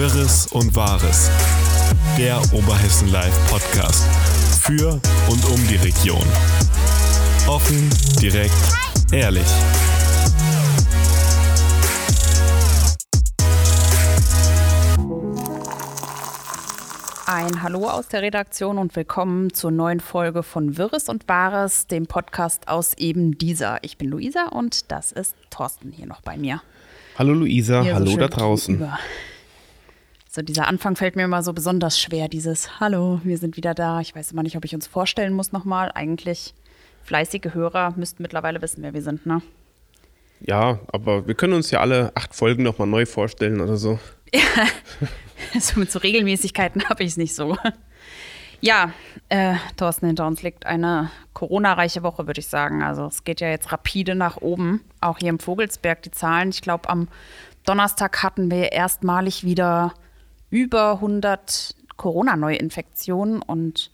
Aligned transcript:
Wirres 0.00 0.46
und 0.46 0.74
Wahres. 0.74 1.30
Der 2.16 2.40
Oberhessen 2.54 3.12
Live 3.12 3.50
Podcast. 3.50 4.02
Für 4.62 4.92
und 5.28 5.44
um 5.44 5.68
die 5.68 5.76
Region. 5.76 6.24
Offen, 7.46 7.90
direkt, 8.18 8.54
ehrlich. 9.12 9.44
Ein 17.26 17.62
Hallo 17.62 17.86
aus 17.86 18.08
der 18.08 18.22
Redaktion 18.22 18.78
und 18.78 18.96
willkommen 18.96 19.52
zur 19.52 19.70
neuen 19.70 20.00
Folge 20.00 20.42
von 20.42 20.78
Wirres 20.78 21.10
und 21.10 21.28
Wahres, 21.28 21.88
dem 21.88 22.06
Podcast 22.06 22.68
aus 22.68 22.94
eben 22.96 23.36
dieser. 23.36 23.84
Ich 23.84 23.98
bin 23.98 24.08
Luisa 24.08 24.48
und 24.48 24.90
das 24.90 25.12
ist 25.12 25.36
Thorsten 25.50 25.92
hier 25.92 26.06
noch 26.06 26.22
bei 26.22 26.38
mir. 26.38 26.62
Hallo 27.18 27.34
Luisa, 27.34 27.82
Hier 27.82 27.90
so 27.90 27.96
hallo 27.96 28.10
schön 28.12 28.20
da 28.20 28.28
draußen. 28.28 28.78
gegenüber. 28.78 28.98
So, 30.32 30.42
dieser 30.42 30.68
Anfang 30.68 30.94
fällt 30.94 31.16
mir 31.16 31.24
immer 31.24 31.42
so 31.42 31.52
besonders 31.52 31.98
schwer, 31.98 32.28
dieses 32.28 32.78
Hallo, 32.78 33.20
wir 33.24 33.36
sind 33.36 33.56
wieder 33.56 33.74
da. 33.74 34.00
Ich 34.00 34.14
weiß 34.14 34.30
immer 34.30 34.44
nicht, 34.44 34.56
ob 34.56 34.64
ich 34.64 34.76
uns 34.76 34.86
vorstellen 34.86 35.32
muss 35.32 35.50
nochmal. 35.50 35.90
Eigentlich 35.92 36.54
fleißige 37.02 37.52
Hörer 37.52 37.94
müssten 37.96 38.22
mittlerweile 38.22 38.62
wissen, 38.62 38.80
wer 38.84 38.94
wir 38.94 39.02
sind, 39.02 39.26
ne? 39.26 39.42
Ja, 40.38 40.78
aber 40.92 41.26
wir 41.26 41.34
können 41.34 41.54
uns 41.54 41.72
ja 41.72 41.80
alle 41.80 42.12
acht 42.14 42.32
Folgen 42.32 42.62
nochmal 42.62 42.86
neu 42.86 43.06
vorstellen 43.06 43.60
oder 43.60 43.76
so. 43.76 43.98
So 45.58 45.80
mit 45.80 45.90
so 45.90 45.98
Regelmäßigkeiten 45.98 46.88
habe 46.88 47.02
ich 47.02 47.10
es 47.10 47.16
nicht 47.16 47.34
so. 47.34 47.56
Ja, 48.60 48.92
äh, 49.30 49.56
Thorsten, 49.76 50.06
hinter 50.06 50.28
uns 50.28 50.42
liegt 50.42 50.64
eine 50.64 51.10
Corona-reiche 51.32 52.04
Woche, 52.04 52.28
würde 52.28 52.38
ich 52.38 52.46
sagen. 52.46 52.84
Also 52.84 53.06
es 53.06 53.24
geht 53.24 53.40
ja 53.40 53.48
jetzt 53.48 53.72
rapide 53.72 54.14
nach 54.14 54.36
oben, 54.36 54.84
auch 55.00 55.18
hier 55.18 55.30
im 55.30 55.40
Vogelsberg 55.40 56.02
die 56.02 56.12
Zahlen. 56.12 56.50
Ich 56.50 56.60
glaube, 56.60 56.88
am 56.88 57.08
Donnerstag 57.64 58.22
hatten 58.22 58.48
wir 58.48 58.70
erstmalig 58.70 59.42
wieder 59.42 59.92
über 60.50 60.94
100 60.94 61.74
Corona-Neuinfektionen 61.96 63.42
und 63.42 63.90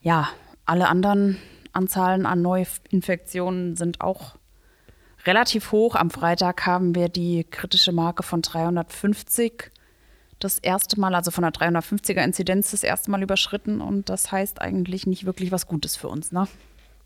ja, 0.00 0.28
alle 0.64 0.88
anderen 0.88 1.38
Anzahlen 1.72 2.26
an 2.26 2.42
Neuinfektionen 2.42 3.76
sind 3.76 4.00
auch 4.00 4.36
relativ 5.26 5.72
hoch. 5.72 5.94
Am 5.94 6.10
Freitag 6.10 6.66
haben 6.66 6.94
wir 6.94 7.08
die 7.08 7.44
kritische 7.44 7.92
Marke 7.92 8.22
von 8.22 8.42
350 8.42 9.70
das 10.38 10.58
erste 10.58 11.00
Mal, 11.00 11.14
also 11.14 11.30
von 11.30 11.42
der 11.42 11.52
350er 11.52 12.22
Inzidenz 12.22 12.70
das 12.70 12.82
erste 12.82 13.10
Mal 13.10 13.22
überschritten 13.22 13.80
und 13.80 14.08
das 14.08 14.30
heißt 14.30 14.60
eigentlich 14.60 15.06
nicht 15.06 15.24
wirklich 15.24 15.50
was 15.50 15.66
Gutes 15.66 15.96
für 15.96 16.08
uns, 16.08 16.30
ne? 16.30 16.46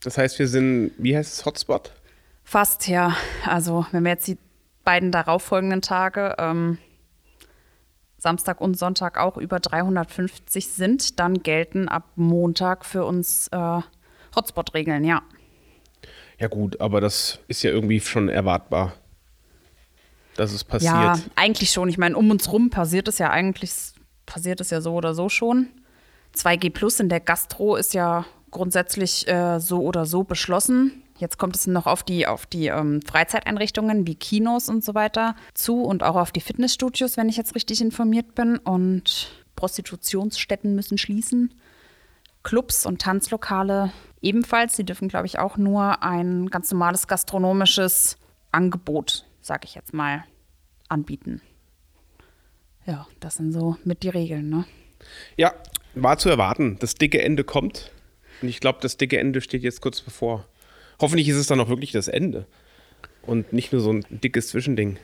Das 0.03 0.19
heißt, 0.19 0.39
wir 0.39 0.49
sind, 0.49 0.93
wie 0.99 1.17
heißt 1.17 1.33
es, 1.33 1.45
Hotspot? 1.45 1.93
Fast, 2.43 2.89
ja. 2.89 3.17
Also 3.47 3.87
wenn 3.93 4.03
wir 4.03 4.13
jetzt 4.13 4.27
die 4.27 4.39
beiden 4.83 5.13
darauffolgenden 5.13 5.83
Tage, 5.83 6.35
ähm, 6.39 6.79
Samstag 8.21 8.61
und 8.61 8.79
Sonntag 8.79 9.19
auch 9.19 9.39
über 9.39 9.61
350 9.61 10.69
sind, 10.69 11.19
dann 11.19 11.43
gelten 11.43 11.89
ab 11.89 12.05
Montag 12.17 12.85
für 12.85 13.05
uns 13.05 13.49
äh, 13.49 13.81
Hotspot-Regeln, 14.37 15.05
ja. 15.05 15.23
Ja 16.39 16.49
gut, 16.49 16.81
aber 16.81 17.01
das 17.01 17.39
ist 17.49 17.63
ja 17.63 17.71
irgendwie 17.71 18.01
schon 18.01 18.29
erwartbar, 18.29 18.93
dass 20.37 20.53
es 20.53 20.65
passiert. 20.65 20.93
Ja, 20.93 21.19
eigentlich 21.35 21.71
schon. 21.71 21.89
Ich 21.89 21.99
meine, 21.99 22.17
um 22.17 22.31
uns 22.31 22.53
rum 22.53 22.71
passiert 22.71 23.09
es 23.09 23.19
ja 23.19 23.31
eigentlich, 23.31 23.73
passiert 24.27 24.61
es 24.61 24.71
ja 24.71 24.81
so 24.81 24.95
oder 24.95 25.15
so 25.15 25.29
schon. 25.29 25.69
2G 26.37 26.73
Plus 26.73 27.01
in 27.01 27.09
der 27.09 27.21
Gastro 27.21 27.77
ist 27.77 27.95
ja 27.95 28.27
grundsätzlich 28.51 29.27
äh, 29.29 29.61
so 29.61 29.81
oder 29.81 30.05
so 30.05 30.25
beschlossen. 30.25 31.03
Jetzt 31.21 31.37
kommt 31.37 31.55
es 31.55 31.67
noch 31.67 31.87
auf 31.87 32.03
die, 32.03 32.27
auf 32.27 32.47
die 32.47 32.69
ähm, 32.69 33.03
Freizeiteinrichtungen 33.03 34.07
wie 34.07 34.15
Kinos 34.15 34.71
und 34.71 34.83
so 34.83 34.95
weiter 34.95 35.37
zu 35.53 35.83
und 35.83 36.03
auch 36.03 36.17
auf 36.17 36.33
die 36.33 36.41
Fitnessstudios, 36.41 37.19
wenn 37.19 37.29
ich 37.29 37.37
jetzt 37.37 37.55
richtig 37.55 37.83
informiert 37.83 38.35
bin. 38.35 38.57
Und 38.57 39.31
Prostitutionsstätten 39.55 40.75
müssen 40.75 40.97
schließen. 40.97 41.55
Clubs 42.43 42.87
und 42.87 43.03
Tanzlokale 43.03 43.93
ebenfalls. 44.23 44.77
Sie 44.77 44.85
dürfen, 44.85 45.09
glaube 45.09 45.27
ich, 45.27 45.39
auch 45.39 45.59
nur 45.59 46.03
ein 46.03 46.49
ganz 46.49 46.71
normales 46.71 47.07
gastronomisches 47.07 48.17
Angebot, 48.51 49.27
sage 49.43 49.67
ich 49.67 49.75
jetzt 49.75 49.93
mal, 49.93 50.25
anbieten. 50.89 51.43
Ja, 52.87 53.07
das 53.21 53.37
sind 53.37 53.53
so 53.53 53.77
mit 53.85 54.03
die 54.03 54.09
Regeln, 54.09 54.49
ne? 54.49 54.65
Ja, 55.37 55.53
war 55.95 56.17
zu 56.17 56.31
erwarten. 56.31 56.79
Das 56.81 56.95
dicke 56.95 57.23
Ende 57.23 57.45
kommt. 57.45 57.93
Und 58.41 58.49
ich 58.49 58.61
glaube, 58.61 58.79
das 58.81 58.97
dicke 58.97 59.19
Ende 59.19 59.43
steht 59.43 59.63
jetzt 59.63 59.83
kurz 59.83 60.01
bevor. 60.01 60.47
Hoffentlich 61.01 61.29
ist 61.29 61.37
es 61.37 61.47
dann 61.47 61.61
auch 61.61 61.69
wirklich 61.69 61.93
das 61.93 62.09
Ende. 62.09 62.47
Und 63.23 63.53
nicht 63.53 63.73
nur 63.73 63.81
so 63.81 63.93
ein 63.93 64.05
dickes 64.11 64.49
Zwischending. 64.49 64.99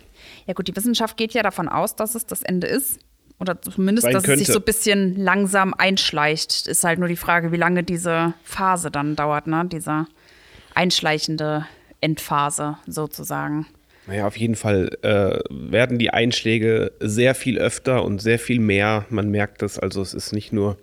Ja 0.47 0.55
gut, 0.55 0.69
die 0.69 0.77
Wissenschaft 0.77 1.17
geht 1.17 1.33
ja 1.33 1.43
davon 1.43 1.69
aus, 1.69 1.97
dass 1.97 2.15
es 2.15 2.27
das 2.27 2.43
Ende 2.43 2.67
ist. 2.67 2.99
Oder 3.39 3.61
zumindest, 3.61 4.07
dass 4.07 4.15
es 4.15 4.23
sich 4.23 4.37
könnte. 4.37 4.53
so 4.53 4.59
ein 4.59 4.65
bisschen 4.65 5.17
langsam 5.17 5.75
einschleicht. 5.75 6.67
Ist 6.67 6.85
halt 6.85 6.99
nur 6.99 7.09
die 7.09 7.17
Frage, 7.17 7.53
wie 7.53 7.57
lange 7.57 7.83
diese 7.83 8.33
Phase 8.45 8.91
dann 8.91 9.15
dauert, 9.15 9.47
ne? 9.47 9.69
Diese 9.71 10.07
einschleichende 10.75 11.67
Endphase 12.01 12.79
sozusagen. 12.87 13.67
Naja, 14.07 14.27
auf 14.27 14.37
jeden 14.37 14.57
Fall 14.57 14.97
äh, 15.03 15.41
werden 15.51 15.99
die 15.99 16.11
Einschläge 16.11 16.93
sehr 17.01 17.35
viel 17.35 17.59
öfter 17.59 18.05
und 18.05 18.23
sehr 18.23 18.39
viel 18.39 18.61
mehr. 18.61 19.05
Man 19.11 19.31
merkt 19.31 19.63
das. 19.63 19.79
Also 19.79 20.01
es 20.01 20.15
ist 20.15 20.33
nicht 20.33 20.53
nur 20.53 20.79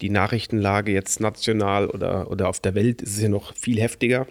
die 0.00 0.10
Nachrichtenlage 0.10 0.92
jetzt 0.92 1.20
national 1.20 1.88
oder, 1.88 2.30
oder 2.30 2.48
auf 2.48 2.60
der 2.60 2.74
Welt, 2.74 3.02
es 3.02 3.10
ist 3.16 3.22
ja 3.22 3.28
noch 3.28 3.54
viel 3.54 3.80
heftiger 3.80 4.26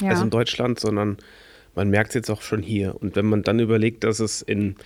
Ja. 0.00 0.10
als 0.10 0.20
in 0.20 0.30
Deutschland, 0.30 0.78
sondern 0.80 1.18
man 1.74 1.88
merkt 1.90 2.10
es 2.10 2.14
jetzt 2.14 2.30
auch 2.30 2.42
schon 2.42 2.62
hier. 2.62 2.94
Und 3.00 3.16
wenn 3.16 3.26
man 3.26 3.42
dann 3.42 3.58
überlegt, 3.58 4.04
dass 4.04 4.20
es 4.20 4.42
in 4.42 4.76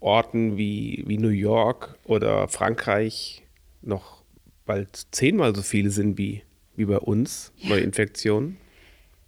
Orten 0.00 0.56
wie, 0.56 1.02
wie 1.06 1.18
New 1.18 1.28
York 1.28 1.98
oder 2.04 2.48
Frankreich 2.48 3.42
noch 3.82 4.22
bald 4.64 5.06
zehnmal 5.10 5.54
so 5.54 5.62
viele 5.62 5.90
sind 5.90 6.18
wie, 6.18 6.42
wie 6.76 6.84
bei 6.84 6.98
uns, 6.98 7.52
Neuinfektionen, 7.62 8.58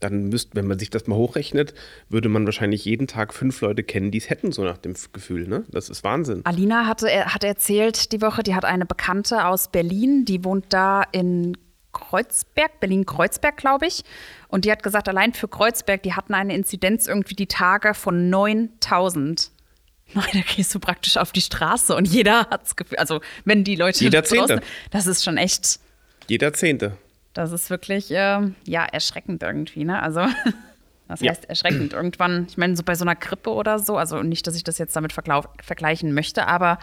dann 0.01 0.29
müsste, 0.29 0.55
wenn 0.55 0.67
man 0.67 0.79
sich 0.79 0.91
das 0.91 1.07
mal 1.07 1.17
hochrechnet, 1.17 1.75
würde 2.09 2.29
man 2.29 2.45
wahrscheinlich 2.45 2.85
jeden 2.85 3.07
Tag 3.07 3.35
fünf 3.35 3.61
Leute 3.61 3.83
kennen, 3.83 4.11
die 4.11 4.19
es 4.19 4.31
hätten, 4.31 4.53
so 4.53 4.63
nach 4.63 4.79
dem 4.79 4.95
Gefühl. 5.13 5.49
Ne? 5.49 5.65
Das 5.71 5.89
ist 5.89 6.05
Wahnsinn. 6.05 6.43
Alina 6.45 6.87
hatte, 6.87 7.11
er 7.11 7.35
hat 7.35 7.45
erzählt 7.45 8.13
die 8.13 8.23
Woche, 8.23 8.43
die 8.43 8.55
hat 8.55 8.65
eine 8.65 8.87
Bekannte 8.87 9.47
aus 9.47 9.69
Berlin, 9.69 10.25
die 10.25 10.45
wohnt 10.45 10.67
da 10.71 11.03
in 11.13 11.57
Kreuzberg, 11.93 12.81
Berlin-Kreuzberg, 12.81 13.57
glaube 13.57 13.87
ich. 13.87 14.05
Und 14.49 14.65
die 14.65 14.73
hat 14.73 14.83
gesagt, 14.83 15.09
allein 15.09 15.33
für 15.33 15.49
Kreuzberg, 15.49 16.03
die 16.03 16.15
hatten 16.15 16.35
eine 16.35 16.55
Inzidenz 16.55 17.07
irgendwie 17.07 17.35
die 17.35 17.47
Tage 17.47 17.95
von 17.95 18.31
9000. 18.31 19.51
Nein, 20.15 20.25
da 20.33 20.41
gehst 20.41 20.75
du 20.75 20.79
praktisch 20.79 21.17
auf 21.17 21.33
die 21.33 21.41
Straße 21.41 21.95
und 21.95 22.07
jeder 22.07 22.47
hat 22.51 22.63
das 22.63 22.77
Gefühl, 22.77 22.99
also 22.99 23.21
wenn 23.45 23.65
die 23.65 23.77
Leute 23.77 24.03
Jeder 24.05 24.25
Zehnte. 24.25 24.63
das 24.91 25.07
ist 25.07 25.23
schon 25.23 25.37
echt, 25.37 25.81
Jeder 26.29 26.53
Zehnte. 26.53 26.97
Das 27.39 27.53
ist 27.53 27.71
wirklich, 27.71 28.09
ähm, 28.11 28.55
ja, 28.65 28.85
erschreckend 28.85 29.43
irgendwie, 29.43 29.85
ne? 29.85 30.03
Also, 30.03 30.21
das 31.09 31.21
Ja. 31.21 31.31
heißt 31.31 31.45
erschreckend. 31.49 31.93
Irgendwann, 31.93 32.47
ich 32.49 32.57
meine, 32.57 32.77
so 32.77 32.83
bei 32.83 32.95
so 32.95 33.05
einer 33.05 33.15
Grippe 33.17 33.51
oder 33.51 33.79
so, 33.79 33.97
also 33.97 34.23
nicht, 34.23 34.47
dass 34.47 34.57
ich 34.57 34.65
das 34.65 34.79
jetzt 34.79 34.97
damit 34.97 35.13
vergleichen 35.13 36.13
möchte, 36.13 36.47
aber 36.47 36.79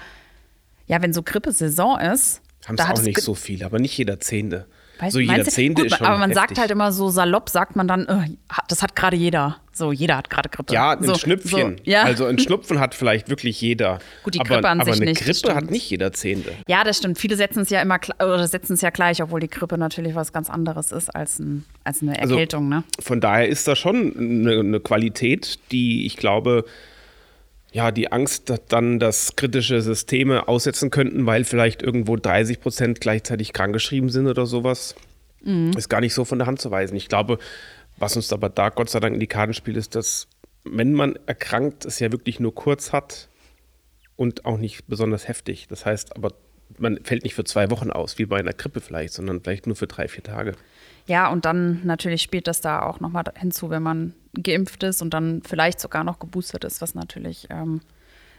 ja, 0.87 1.01
wenn 1.01 1.13
so 1.13 1.23
Grippesaison 1.23 1.99
ist, 1.99 2.41
Haben 2.67 2.75
es 2.77 2.85
auch 2.85 3.01
nicht 3.01 3.19
so 3.21 3.35
viel, 3.35 3.63
aber 3.63 3.79
nicht 3.79 3.97
jeder 3.97 4.19
Zehnte. 4.19 4.65
Weißt- 4.99 5.11
so 5.11 5.19
jeder? 5.19 5.43
Zehnte 5.45 5.81
Gut, 5.83 5.91
ist 5.91 5.97
schon 5.97 6.07
Aber 6.07 6.17
man 6.17 6.33
sagt 6.33 6.51
heftig. 6.51 6.61
halt 6.61 6.71
immer 6.71 6.91
so 6.91 7.09
salopp, 7.09 7.49
sagt 7.49 7.75
man 7.75 7.87
dann, 7.87 8.05
äh, 8.07 8.29
das 8.69 8.81
hat 8.81 8.95
gerade 8.95 9.15
jeder. 9.15 9.57
So, 9.73 9.91
jeder 9.91 10.15
hat 10.15 10.29
gerade 10.29 10.47
Grippe. 10.47 10.73
Ja, 10.73 10.91
ein 10.91 11.03
so, 11.03 11.15
Schnüpfchen. 11.15 11.77
So, 11.79 11.83
ja. 11.83 12.03
Also 12.03 12.25
ein 12.25 12.39
Schnupfen 12.39 12.79
hat 12.79 12.95
vielleicht 12.95 13.27
wirklich 13.29 13.59
jeder. 13.59 13.99
Gut, 14.23 14.33
die 14.35 14.39
aber, 14.39 14.47
Grippe 14.55 14.69
an 14.69 14.79
aber 14.79 14.93
sich 14.93 15.01
eine 15.01 15.11
nicht, 15.11 15.27
das 15.27 15.41
Grippe 15.41 15.55
hat 15.55 15.69
nicht 15.69 15.89
jeder 15.89 16.13
Zehnte. 16.13 16.51
ja, 16.67 16.83
das 16.85 16.97
stimmt. 16.97 17.17
Viele 17.19 17.35
setzen 17.35 17.59
es 17.63 17.69
ja 17.69 17.81
immer 17.81 17.99
oder 18.19 18.47
setzen 18.47 18.73
es 18.73 18.81
ja 18.81 18.89
gleich, 18.89 19.21
obwohl 19.21 19.41
die 19.41 19.49
Grippe 19.49 19.77
natürlich 19.77 20.15
was 20.15 20.31
ganz 20.31 20.49
anderes 20.49 20.93
ist 20.93 21.13
als, 21.13 21.39
ein, 21.39 21.65
als 21.83 22.01
eine 22.01 22.17
Also- 22.17 22.35
Erkältung, 22.35 22.69
ne? 22.69 22.83
Von 23.01 23.19
daher 23.19 23.49
ist 23.49 23.67
da 23.67 23.75
schon 23.75 24.15
eine, 24.17 24.59
eine 24.59 24.79
Qualität, 24.79 25.59
die 25.73 26.05
ich 26.05 26.15
glaube, 26.15 26.63
ja, 27.75 27.91
die 27.91 28.09
Angst 28.09 28.49
dass 28.49 28.61
dann, 28.69 28.99
dass 28.99 29.35
kritische 29.35 29.81
Systeme 29.81 30.47
aussetzen 30.47 30.91
könnten, 30.91 31.25
weil 31.25 31.43
vielleicht 31.43 31.81
irgendwo 31.83 32.15
30 32.15 32.61
Prozent 32.61 33.01
gleichzeitig 33.01 33.51
krankgeschrieben 33.51 34.09
sind 34.09 34.27
oder 34.27 34.45
sowas, 34.45 34.95
Mhm. 35.41 35.71
ist 35.77 35.89
gar 35.89 35.99
nicht 35.99 36.13
so 36.13 36.23
von 36.23 36.39
der 36.39 36.47
Hand 36.47 36.61
zu 36.61 36.71
weisen. 36.71 36.95
Ich 36.95 37.09
glaube, 37.09 37.37
was 37.97 38.15
uns 38.15 38.31
aber 38.31 38.47
da 38.47 38.69
Gott 38.69 38.89
sei 38.89 39.01
Dank 39.01 39.13
in 39.13 39.19
die 39.19 39.27
Karten 39.27 39.53
spielt, 39.53 39.75
ist, 39.75 39.93
dass 39.93 40.27
wenn 40.63 40.93
man 40.93 41.19
erkrankt, 41.25 41.83
es 41.83 41.99
ja 41.99 42.13
wirklich 42.13 42.39
nur 42.39 42.55
kurz 42.55 42.93
hat 42.93 43.27
und 44.15 44.45
auch 44.45 44.57
nicht 44.57 44.87
besonders 44.87 45.27
heftig. 45.27 45.67
Das 45.67 45.85
heißt 45.85 46.15
aber, 46.15 46.29
man 46.79 46.99
fällt 47.03 47.25
nicht 47.25 47.35
für 47.35 47.43
zwei 47.43 47.69
Wochen 47.71 47.91
aus, 47.91 48.17
wie 48.17 48.25
bei 48.25 48.37
einer 48.39 48.53
Grippe 48.53 48.79
vielleicht, 48.79 49.13
sondern 49.13 49.41
vielleicht 49.41 49.67
nur 49.67 49.75
für 49.75 49.85
drei, 49.87 50.07
vier 50.07 50.23
Tage. 50.23 50.53
Ja, 51.07 51.29
und 51.29 51.45
dann 51.45 51.85
natürlich 51.85 52.21
spielt 52.21 52.47
das 52.47 52.61
da 52.61 52.81
auch 52.81 52.99
nochmal 52.99 53.25
hinzu, 53.35 53.69
wenn 53.69 53.83
man 53.83 54.13
geimpft 54.33 54.83
ist 54.83 55.01
und 55.01 55.13
dann 55.13 55.41
vielleicht 55.43 55.79
sogar 55.79 56.03
noch 56.03 56.19
geboostert 56.19 56.63
ist, 56.63 56.81
was 56.81 56.95
natürlich 56.95 57.47
ähm, 57.49 57.81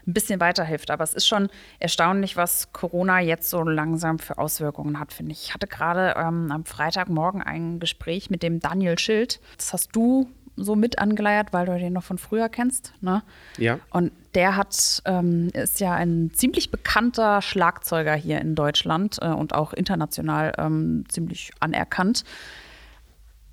ein 0.05 0.13
bisschen 0.13 0.39
weiterhilft. 0.39 0.91
Aber 0.91 1.03
es 1.03 1.13
ist 1.13 1.27
schon 1.27 1.49
erstaunlich, 1.79 2.35
was 2.35 2.71
Corona 2.73 3.21
jetzt 3.21 3.49
so 3.49 3.63
langsam 3.63 4.19
für 4.19 4.37
Auswirkungen 4.37 4.99
hat, 4.99 5.13
finde 5.13 5.31
ich. 5.31 5.45
Ich 5.45 5.53
hatte 5.53 5.67
gerade 5.67 6.15
ähm, 6.17 6.51
am 6.51 6.65
Freitagmorgen 6.65 7.41
ein 7.41 7.79
Gespräch 7.79 8.29
mit 8.29 8.43
dem 8.43 8.59
Daniel 8.59 8.99
Schild. 8.99 9.39
Das 9.57 9.73
hast 9.73 9.95
du 9.95 10.29
so 10.57 10.75
mit 10.75 10.99
angeleiert, 10.99 11.53
weil 11.53 11.65
du 11.65 11.77
den 11.77 11.93
noch 11.93 12.03
von 12.03 12.17
früher 12.17 12.49
kennst. 12.49 12.93
Ne? 12.99 13.23
Ja. 13.57 13.79
Und 13.91 14.11
der 14.33 14.57
hat, 14.57 15.01
ähm, 15.05 15.49
ist 15.53 15.79
ja 15.79 15.93
ein 15.93 16.31
ziemlich 16.33 16.71
bekannter 16.71 17.41
Schlagzeuger 17.41 18.15
hier 18.15 18.41
in 18.41 18.55
Deutschland 18.55 19.17
äh, 19.21 19.27
und 19.27 19.55
auch 19.55 19.73
international 19.73 20.53
ähm, 20.57 21.05
ziemlich 21.07 21.51
anerkannt. 21.59 22.23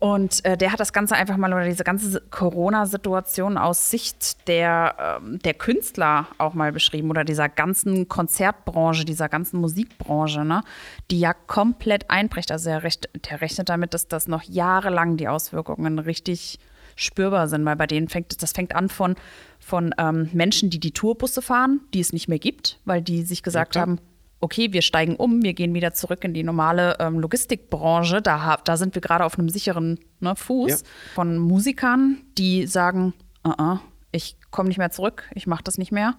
Und 0.05 0.45
äh, 0.45 0.59
der 0.59 0.71
hat 0.71 0.81
das 0.81 0.93
Ganze 0.93 1.15
einfach 1.15 1.39
mal 1.39 1.51
oder 1.51 1.65
diese 1.65 1.85
ganze 1.85 2.21
Corona-Situation 2.21 3.57
aus 3.57 3.91
Sicht 3.91 4.47
der, 4.49 5.19
ähm, 5.23 5.39
der 5.39 5.55
Künstler 5.55 6.27
auch 6.37 6.53
mal 6.53 6.73
beschrieben 6.73 7.09
oder 7.09 7.25
dieser 7.25 7.49
ganzen 7.49 8.07
Konzertbranche, 8.07 9.07
dieser 9.07 9.31
ganzen 9.31 9.61
Musikbranche, 9.61 10.45
ne, 10.45 10.63
die 11.11 11.21
ja 11.21 11.33
komplett 11.33 12.11
einbricht. 12.11 12.53
Also 12.53 12.69
er 12.69 12.83
recht, 12.83 13.09
der 13.31 13.41
rechnet 13.41 13.71
damit, 13.71 13.95
dass 13.95 14.07
das 14.07 14.29
noch 14.29 14.43
jahrelang 14.43 15.17
die 15.17 15.29
Auswirkungen 15.29 15.99
richtig 15.99 16.59
spürbar 16.97 17.49
sind, 17.49 17.65
weil 17.65 17.77
bei 17.77 17.87
denen 17.87 18.09
fängt 18.09 18.43
das 18.43 18.53
fängt 18.53 18.75
an 18.75 18.89
von, 18.89 19.17
von 19.59 19.95
ähm, 19.99 20.31
Menschen, 20.33 20.71
die 20.71 20.81
die 20.81 20.93
Tourbusse 20.93 21.43
fahren, 21.43 21.81
die 21.93 22.01
es 22.01 22.13
nicht 22.13 22.29
mehr 22.29 22.39
gibt, 22.39 22.81
weil 22.85 23.03
die 23.03 23.23
sich 23.23 23.43
gesagt 23.43 23.73
klar. 23.73 23.83
haben, 23.83 23.99
okay, 24.41 24.73
wir 24.73 24.83
steigen 24.83 25.17
um, 25.17 25.43
wir 25.43 25.55
gehen 25.55 25.75
wieder 25.75 25.95
zurück 25.95 26.23
in 26.25 26.35
die 26.35 26.43
normale 26.43 26.97
ähm, 27.01 27.19
Logistikbranche. 27.19 28.21
Da, 28.23 28.59
da 28.63 28.77
sind 28.77 28.95
wir 28.95 29.03
gerade 29.03 29.25
auf 29.25 29.39
einem 29.39 29.49
sicheren 29.49 29.99
ne, 30.21 30.37
Fuß. 30.37 30.71
Ja. 30.71 30.87
Von 31.15 31.39
Musikern, 31.39 32.19
die 32.37 32.67
sagen, 32.67 33.15
uh 33.47 33.79
ich 34.13 34.37
komme 34.53 34.69
nicht 34.69 34.79
mehr 34.79 34.91
zurück, 34.91 35.29
ich 35.35 35.49
mache 35.49 35.65
das 35.65 35.77
nicht 35.77 35.91
mehr. 35.91 36.15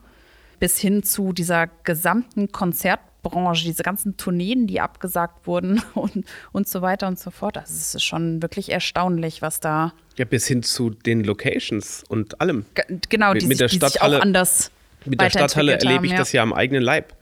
Bis 0.59 0.77
hin 0.77 1.03
zu 1.03 1.31
dieser 1.31 1.67
gesamten 1.67 2.51
Konzertbranche, 3.31 3.63
diese 3.65 3.83
ganzen 3.83 4.17
Tourneen, 4.17 4.67
die 4.67 4.79
abgesagt 4.81 5.47
wurden 5.47 5.81
und, 5.93 6.25
und 6.51 6.67
so 6.67 6.81
weiter 6.81 7.07
und 7.07 7.19
so 7.19 7.31
fort. 7.31 7.57
Also 7.57 7.73
es 7.73 7.95
ist 7.95 8.03
schon 8.03 8.41
wirklich 8.41 8.71
erstaunlich, 8.71 9.41
was 9.41 9.59
da 9.59 9.93
Ja, 10.17 10.25
bis 10.25 10.47
hin 10.47 10.63
zu 10.63 10.89
den 10.91 11.23
Locations 11.23 12.03
und 12.07 12.41
allem. 12.41 12.65
ge- 12.75 12.85
genau, 13.09 13.33
Mit- 13.33 13.41
die, 13.43 13.47
mit 13.47 13.57
sich, 13.57 13.79
der 13.79 13.87
Stadthalle- 13.89 14.17
auch 14.17 14.21
anders 14.21 14.71
Mit 15.05 15.19
der 15.21 15.29
Stadthalle 15.29 15.73
erlebe 15.73 15.95
haben, 15.95 16.05
ich 16.05 16.11
ja. 16.11 16.17
das 16.17 16.31
ja 16.31 16.43
am 16.43 16.53
eigenen 16.53 16.83
Leib. 16.83 17.13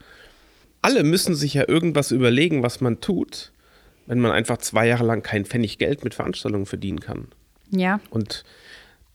Alle 0.82 1.04
müssen 1.04 1.34
sich 1.36 1.54
ja 1.54 1.68
irgendwas 1.68 2.12
überlegen, 2.12 2.62
was 2.62 2.82
man 2.82 3.00
tut, 3.00 3.52
wenn 4.06 4.20
man 4.20 4.32
einfach 4.32 4.58
zwei 4.58 4.86
Jahre 4.88 5.06
lang 5.06 5.24
kein 5.24 5.46
Pfennig 5.46 5.78
Geld 5.78 6.04
mit 6.04 6.14
Veranstaltungen 6.14 6.66
verdienen 6.66 7.00
kann. 7.00 7.28
Ja, 7.72 8.02
Und 8.10 8.44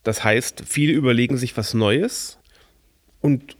das 0.02 0.24
heißt, 0.24 0.62
viele 0.66 0.94
überlegen 0.94 1.36
sich 1.36 1.54
was 1.58 1.74
Neues 1.74 2.38
und 3.20 3.57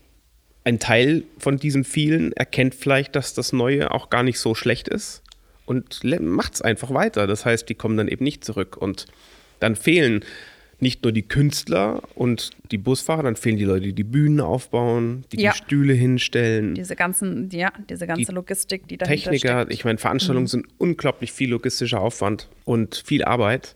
ein 0.69 0.79
Teil 0.79 1.25
von 1.39 1.57
diesen 1.57 1.83
vielen 1.83 2.33
erkennt 2.35 2.75
vielleicht, 2.75 3.17
dass 3.17 3.33
das 3.33 3.55
Neue 3.55 3.91
auch 3.91 4.11
gar 4.11 4.23
nicht 4.23 4.39
so 4.39 4.55
schlecht 4.55 4.87
ist 4.87 5.23
und 5.65 6.05
macht 6.21 6.55
es 6.55 6.63
einfach 6.63 6.93
weiter. 6.93 7.27
Das 7.27 7.47
heißt, 7.47 7.67
die 7.71 7.75
kommen 7.75 7.97
dann 7.97 8.07
eben 8.07 8.23
nicht 8.23 8.45
zurück 8.45 8.77
und 8.77 9.07
dann 9.61 9.77
fehlen 9.77 10.23
nicht 10.79 11.03
nur 11.03 11.11
die 11.13 11.23
Künstler 11.23 12.03
und 12.15 12.51
die 12.71 12.77
Busfahrer, 12.79 13.23
dann 13.23 13.35
fehlen 13.37 13.57
die 13.57 13.65
Leute, 13.65 13.87
die 13.87 13.93
die 13.95 14.05
Bühnen 14.05 14.41
aufbauen, 14.41 15.25
die 15.33 15.41
Ja. 15.41 15.53
die 15.53 15.57
Stühle 15.59 15.95
hinstellen, 15.95 16.75
diese 16.75 16.95
ganzen, 16.95 17.49
ja, 17.51 17.73
diese 17.89 18.07
ganze 18.07 18.27
Die 18.27 18.33
Logistik, 18.33 18.87
die 18.89 18.99
dahinter 18.99 19.31
Techniker. 19.31 19.61
steckt. 19.63 19.73
Ich 19.73 19.85
meine, 19.87 19.99
Veranstaltungen 19.99 20.47
sind 20.47 20.67
unglaublich 20.77 21.33
viel 21.33 21.49
logistischer 21.51 22.01
Aufwand 22.01 22.49
und 22.67 23.03
viel 23.07 23.25
Arbeit 23.25 23.75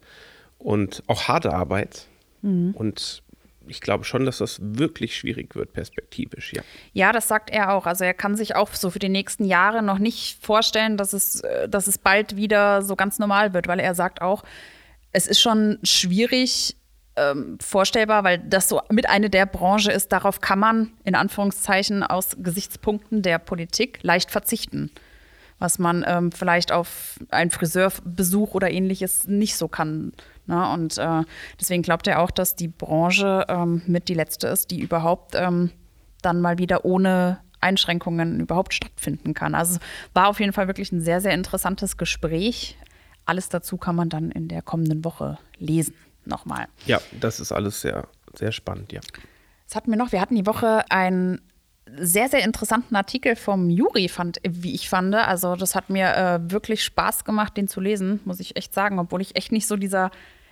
und 0.59 1.03
auch 1.07 1.27
harte 1.27 1.53
Arbeit. 1.55 2.07
Und 2.43 3.23
ich 3.67 3.81
glaube 3.81 4.05
schon, 4.05 4.25
dass 4.25 4.39
das 4.39 4.59
wirklich 4.63 5.17
schwierig 5.17 5.55
wird, 5.55 5.73
perspektivisch, 5.73 6.53
ja. 6.53 6.63
Ja, 6.93 7.13
das 7.13 7.29
sagt 7.29 7.51
er 7.51 7.73
auch. 7.73 7.87
Also 7.87 8.05
er 8.05 8.15
kann 8.15 8.37
sich 8.37 8.57
auch 8.57 8.73
so 8.75 8.91
für 8.91 8.99
die 8.99 9.09
nächsten 9.09 9.45
Jahre 9.45 9.83
noch 9.83 9.99
nicht 9.99 10.45
vorstellen, 10.45 10.97
dass 10.97 11.13
es, 11.13 11.41
äh, 11.41 11.69
dass 11.69 11.87
es 11.87 11.99
bald 11.99 12.37
wieder 12.37 12.83
so 12.83 12.97
ganz 12.97 13.19
normal 13.19 13.55
wird, 13.55 13.69
weil 13.69 13.81
er 13.81 13.95
sagt 13.95 14.23
auch, 14.23 14.43
es 15.13 15.27
ist 15.27 15.41
schon 15.41 15.79
schwierig 15.83 16.77
ähm, 17.17 17.59
vorstellbar, 17.61 18.25
weil 18.25 18.39
das 18.39 18.69
so 18.69 18.81
mit 18.91 19.09
eine 19.09 19.31
der 19.31 19.47
Branche 19.47 19.93
ist, 19.93 20.13
darauf 20.13 20.41
kann 20.41 20.59
man 20.59 20.93
in 21.05 21.15
Anführungszeichen 21.15 22.03
aus 22.03 22.37
Gesichtspunkten 22.39 23.23
der 23.23 23.39
Politik 23.39 23.99
leicht 24.03 24.31
verzichten. 24.31 24.91
Was 25.59 25.79
man 25.79 26.05
ähm, 26.07 26.33
vielleicht 26.33 26.73
auf 26.73 27.21
einen 27.31 27.51
Friseurbesuch 27.51 28.55
oder 28.55 28.71
ähnliches 28.71 29.29
nicht 29.29 29.57
so 29.57 29.69
kann. 29.69 30.13
Ne? 30.47 30.73
Und 30.73 30.99
äh, 30.99 31.23
deswegen 31.61 31.83
glaubt 31.83 32.07
er 32.07 32.21
auch, 32.21 32.31
dass 32.31 32.57
die 32.57 32.69
Branche 32.69 33.47
ähm, 33.49 33.83
mit 33.87 34.09
die 34.09 34.15
letzte 34.15 34.49
ist, 34.49 34.71
die 34.71 34.81
überhaupt 34.81 35.35
ähm, 35.35 35.71
dann 36.23 36.41
mal 36.41 36.59
wieder 36.59 36.85
ohne 36.85 37.41
Einschränkungen 37.61 38.41
überhaupt 38.41 38.75
stattfinden 38.75 39.35
kann. 39.35 39.55
Also 39.55 39.79
war 40.15 40.29
auf 40.29 40.41
jeden 40.41 40.53
Fall 40.53 40.67
wirklich 40.67 40.93
ein 40.93 41.01
sehr, 41.01 41.21
sehr 41.21 41.33
interessantes 41.33 41.97
Gespräch. 41.97 42.77
Alles 43.25 43.49
dazu 43.49 43.77
kann 43.77 43.95
man 43.95 44.09
dann 44.09 44.31
in 44.31 44.49
der 44.49 44.63
kommenden 44.63 45.05
Woche 45.05 45.39
lesen. 45.59 45.95
Nochmal. 46.25 46.67
Ja, 46.87 47.01
das 47.21 47.41
ist 47.41 47.53
alles 47.53 47.81
sehr, 47.81 48.07
sehr 48.35 48.53
spannend, 48.53 48.93
ja. 48.93 49.01
Was 49.67 49.77
hatten 49.77 49.91
wir 49.91 49.99
noch? 49.99 50.13
Wir 50.13 50.21
hatten 50.21 50.35
die 50.35 50.47
Woche 50.47 50.85
einen 50.91 51.41
sehr, 51.99 52.29
sehr 52.29 52.45
interessanten 52.45 52.97
Artikel 52.97 53.37
vom 53.37 53.69
Juri, 53.71 54.09
fand, 54.09 54.39
wie 54.49 54.75
ich 54.75 54.89
fand. 54.89 55.15
Also, 55.15 55.57
das 55.57 55.75
hat 55.75 55.91
mir 55.91 56.15
äh, 56.17 56.51
wirklich 56.51 56.83
Spaß 56.85 57.25
gemacht, 57.25 57.57
den 57.57 57.69
zu 57.69 57.81
lesen, 57.81 58.21
muss 58.25 58.41
ich 58.41 58.57
echt 58.57 58.73
sagen, 58.75 58.99
obwohl 58.99 59.21
ich 59.21 59.37
echt 59.37 59.53
nicht 59.53 59.67
so 59.67 59.77
dieser. 59.77 60.11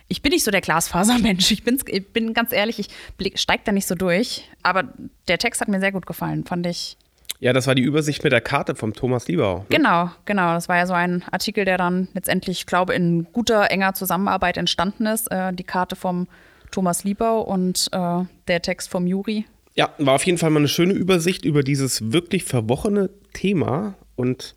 Ich 0.08 0.22
bin 0.22 0.32
nicht 0.32 0.42
so 0.44 0.50
der 0.50 0.60
Glasfasermensch. 0.60 1.52
Ich, 1.52 1.62
bin's, 1.62 1.82
ich 1.86 2.12
bin 2.12 2.34
ganz 2.34 2.52
ehrlich, 2.52 2.80
ich 2.80 2.88
blick- 3.16 3.38
steig 3.38 3.64
da 3.64 3.70
nicht 3.70 3.86
so 3.86 3.94
durch. 3.94 4.48
Aber 4.62 4.84
der 5.28 5.38
Text 5.38 5.60
hat 5.60 5.68
mir 5.68 5.78
sehr 5.78 5.92
gut 5.92 6.04
gefallen, 6.06 6.44
fand 6.44 6.66
ich. 6.66 6.96
Ja, 7.38 7.52
das 7.52 7.66
war 7.68 7.74
die 7.76 7.82
Übersicht 7.82 8.22
mit 8.24 8.32
der 8.32 8.40
Karte 8.40 8.74
vom 8.74 8.92
Thomas 8.92 9.28
Liebau. 9.28 9.58
ne? 9.60 9.64
Genau, 9.70 10.10
genau. 10.24 10.52
Das 10.52 10.68
war 10.68 10.76
ja 10.76 10.86
so 10.86 10.92
ein 10.94 11.22
Artikel, 11.30 11.64
der 11.64 11.78
dann 11.78 12.08
letztendlich, 12.12 12.58
ich 12.58 12.66
glaube, 12.66 12.92
in 12.92 13.28
guter, 13.32 13.70
enger 13.70 13.94
Zusammenarbeit 13.94 14.56
entstanden 14.56 15.06
ist. 15.06 15.30
Äh, 15.30 15.52
die 15.54 15.64
Karte 15.64 15.94
vom 15.96 16.26
Thomas 16.72 17.04
Liebau 17.04 17.40
und 17.42 17.88
äh, 17.92 18.24
der 18.48 18.62
Text 18.62 18.90
vom 18.90 19.06
Juri. 19.06 19.46
Ja, 19.80 19.94
war 19.96 20.16
auf 20.16 20.26
jeden 20.26 20.36
Fall 20.36 20.50
mal 20.50 20.58
eine 20.58 20.68
schöne 20.68 20.92
Übersicht 20.92 21.42
über 21.42 21.62
dieses 21.62 22.12
wirklich 22.12 22.44
verwochene 22.44 23.08
Thema 23.32 23.96
und 24.14 24.54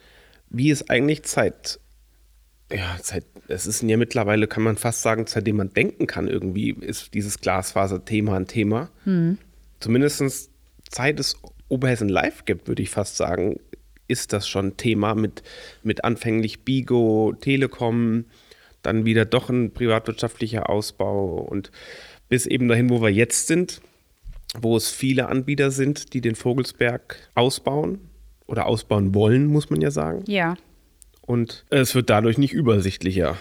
wie 0.50 0.70
es 0.70 0.90
eigentlich 0.90 1.22
seit, 1.24 1.80
ja, 2.70 2.98
seit, 3.02 3.24
es 3.48 3.66
ist 3.66 3.84
ja 3.84 3.96
mittlerweile, 3.96 4.48
kann 4.48 4.64
man 4.64 4.76
fast 4.76 5.02
sagen, 5.02 5.26
seitdem 5.26 5.56
man 5.56 5.70
denken 5.70 6.08
kann, 6.08 6.28
irgendwie 6.28 6.72
ist 6.72 7.14
dieses 7.14 7.40
Glasfaser-Thema 7.40 8.36
ein 8.36 8.48
Thema. 8.48 8.90
Zumindest 9.80 10.50
seit 10.92 11.22
es 11.22 11.38
Oberhessen 11.70 12.10
Live 12.10 12.44
gibt, 12.44 12.68
würde 12.68 12.84
ich 12.84 12.90
fast 12.90 13.16
sagen, 13.16 13.62
ist 14.10 14.34
das 14.34 14.46
schon 14.46 14.76
Thema 14.76 15.16
mit, 15.16 15.42
mit 15.84 16.04
anfänglich 16.04 16.66
Bigo, 16.66 17.34
Telekom, 17.40 18.26
dann 18.82 19.06
wieder 19.06 19.24
doch 19.24 19.50
ein 19.50 19.72
privatwirtschaftlicher 19.72 20.70
Ausbau 20.70 21.38
und 21.50 21.72
bis 22.28 22.46
eben 22.46 22.68
dahin, 22.68 22.90
wo 22.90 23.02
wir 23.02 23.08
jetzt 23.10 23.48
sind, 23.48 23.80
wo 24.60 24.78
es 24.78 24.90
viele 24.92 25.30
Anbieter 25.30 25.72
sind, 25.72 26.14
die 26.14 26.22
den 26.22 26.36
Vogelsberg 26.36 27.18
ausbauen 27.36 28.00
oder 28.46 28.66
ausbauen 28.68 29.16
wollen, 29.16 29.48
muss 29.48 29.70
man 29.70 29.82
ja 29.82 29.92
sagen. 29.92 30.24
Ja. 30.28 30.56
Und 31.26 31.66
es 31.70 31.96
wird 31.96 32.10
dadurch 32.10 32.38
nicht 32.38 32.54
übersichtlicher. 32.54 33.38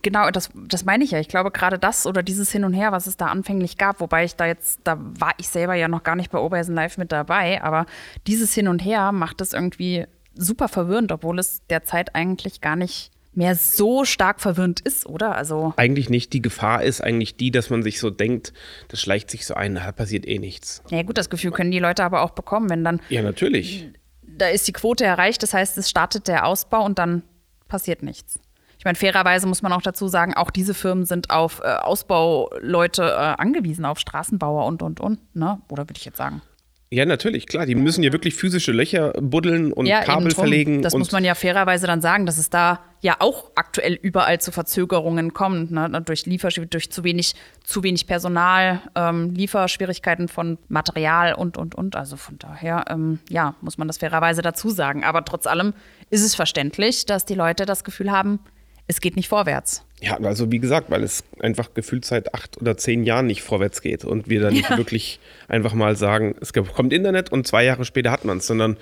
Genau, 0.00 0.30
das, 0.30 0.48
das 0.54 0.86
meine 0.86 1.04
ich 1.04 1.10
ja. 1.10 1.20
Ich 1.20 1.28
glaube, 1.28 1.50
gerade 1.50 1.78
das 1.78 2.06
oder 2.06 2.22
dieses 2.22 2.50
Hin 2.50 2.64
und 2.64 2.72
Her, 2.72 2.92
was 2.92 3.06
es 3.06 3.18
da 3.18 3.26
anfänglich 3.26 3.76
gab, 3.76 4.00
wobei 4.00 4.24
ich 4.24 4.36
da 4.36 4.46
jetzt, 4.46 4.80
da 4.84 4.98
war 4.98 5.32
ich 5.36 5.48
selber 5.48 5.74
ja 5.74 5.86
noch 5.88 6.02
gar 6.02 6.16
nicht 6.16 6.30
bei 6.30 6.38
Oberhessen 6.38 6.74
Live 6.74 6.96
mit 6.96 7.12
dabei, 7.12 7.62
aber 7.62 7.84
dieses 8.26 8.54
Hin 8.54 8.68
und 8.68 8.78
Her 8.78 9.12
macht 9.12 9.42
es 9.42 9.52
irgendwie 9.52 10.06
super 10.34 10.68
verwirrend, 10.68 11.12
obwohl 11.12 11.38
es 11.38 11.60
derzeit 11.68 12.14
eigentlich 12.14 12.62
gar 12.62 12.76
nicht 12.76 13.10
mehr 13.36 13.54
so 13.54 14.04
stark 14.04 14.40
verwirrend 14.40 14.80
ist, 14.80 15.06
oder? 15.06 15.34
Also, 15.36 15.74
Eigentlich 15.76 16.08
nicht. 16.10 16.32
Die 16.32 16.42
Gefahr 16.42 16.82
ist 16.82 17.02
eigentlich 17.02 17.36
die, 17.36 17.50
dass 17.50 17.70
man 17.70 17.82
sich 17.82 18.00
so 18.00 18.10
denkt, 18.10 18.52
das 18.88 19.00
schleicht 19.00 19.30
sich 19.30 19.46
so 19.46 19.54
ein, 19.54 19.74
da 19.76 19.92
passiert 19.92 20.26
eh 20.26 20.38
nichts. 20.38 20.82
ja 20.90 21.02
gut, 21.02 21.18
das 21.18 21.30
Gefühl 21.30 21.50
können 21.52 21.70
die 21.70 21.78
Leute 21.78 22.02
aber 22.02 22.22
auch 22.22 22.30
bekommen, 22.30 22.70
wenn 22.70 22.82
dann, 22.82 23.00
Ja, 23.10 23.22
natürlich. 23.22 23.88
da 24.22 24.48
ist 24.48 24.66
die 24.66 24.72
Quote 24.72 25.04
erreicht, 25.04 25.42
das 25.42 25.54
heißt, 25.54 25.76
es 25.78 25.88
startet 25.90 26.28
der 26.28 26.46
Ausbau 26.46 26.84
und 26.84 26.98
dann 26.98 27.22
passiert 27.68 28.02
nichts. 28.02 28.40
Ich 28.78 28.84
meine, 28.84 28.96
fairerweise 28.96 29.46
muss 29.46 29.62
man 29.62 29.72
auch 29.72 29.82
dazu 29.82 30.06
sagen, 30.08 30.34
auch 30.34 30.50
diese 30.50 30.72
Firmen 30.74 31.04
sind 31.06 31.30
auf 31.30 31.60
äh, 31.60 31.66
Ausbauleute 31.66 33.02
äh, 33.02 33.14
angewiesen, 33.40 33.84
auf 33.84 33.98
Straßenbauer 33.98 34.66
und, 34.66 34.82
und, 34.82 35.00
und, 35.00 35.18
ne? 35.34 35.60
Oder 35.70 35.84
würde 35.88 35.98
ich 35.98 36.04
jetzt 36.04 36.18
sagen. 36.18 36.42
Ja, 36.88 37.04
natürlich, 37.04 37.48
klar. 37.48 37.66
Die 37.66 37.74
müssen 37.74 38.04
ja 38.04 38.12
wirklich 38.12 38.34
physische 38.34 38.70
Löcher 38.70 39.12
buddeln 39.20 39.72
und 39.72 39.86
ja, 39.86 40.02
Kabel 40.02 40.30
verlegen. 40.30 40.82
Das 40.82 40.94
muss 40.94 41.10
man 41.10 41.24
ja 41.24 41.34
fairerweise 41.34 41.88
dann 41.88 42.00
sagen, 42.00 42.26
dass 42.26 42.38
es 42.38 42.48
da 42.48 42.80
ja 43.00 43.16
auch 43.18 43.50
aktuell 43.56 43.94
überall 43.94 44.40
zu 44.40 44.52
Verzögerungen 44.52 45.32
kommt, 45.34 45.72
ne? 45.72 45.90
durch 46.04 46.26
Liefersch 46.26 46.60
durch 46.70 46.92
zu 46.92 47.02
wenig, 47.02 47.34
zu 47.64 47.82
wenig 47.82 48.06
Personal, 48.06 48.82
ähm, 48.94 49.34
Lieferschwierigkeiten 49.34 50.28
von 50.28 50.58
Material 50.68 51.34
und, 51.34 51.58
und, 51.58 51.74
und. 51.74 51.96
Also 51.96 52.16
von 52.16 52.38
daher, 52.38 52.84
ähm, 52.88 53.18
ja, 53.28 53.56
muss 53.62 53.78
man 53.78 53.88
das 53.88 53.98
fairerweise 53.98 54.42
dazu 54.42 54.70
sagen. 54.70 55.02
Aber 55.02 55.24
trotz 55.24 55.48
allem 55.48 55.74
ist 56.10 56.24
es 56.24 56.36
verständlich, 56.36 57.04
dass 57.04 57.24
die 57.24 57.34
Leute 57.34 57.66
das 57.66 57.82
Gefühl 57.82 58.12
haben, 58.12 58.38
es 58.86 59.00
geht 59.00 59.16
nicht 59.16 59.28
vorwärts. 59.28 59.84
Ja, 60.00 60.16
also 60.18 60.52
wie 60.52 60.58
gesagt, 60.58 60.90
weil 60.90 61.02
es 61.02 61.24
einfach 61.40 61.72
gefühlt 61.74 62.04
seit 62.04 62.34
acht 62.34 62.60
oder 62.60 62.76
zehn 62.76 63.04
Jahren 63.04 63.26
nicht 63.26 63.42
vorwärts 63.42 63.80
geht 63.82 64.04
und 64.04 64.28
wir 64.28 64.40
dann 64.40 64.52
nicht 64.54 64.68
Ja. 64.70 64.76
wirklich 64.78 65.18
einfach 65.48 65.72
mal 65.74 65.96
sagen, 65.96 66.34
es 66.40 66.52
kommt 66.52 66.92
Internet 66.92 67.32
und 67.32 67.46
zwei 67.46 67.64
Jahre 67.64 67.84
später 67.84 68.10
hat 68.10 68.24
man 68.24 68.38
es, 68.38 68.46
sondern 68.46 68.76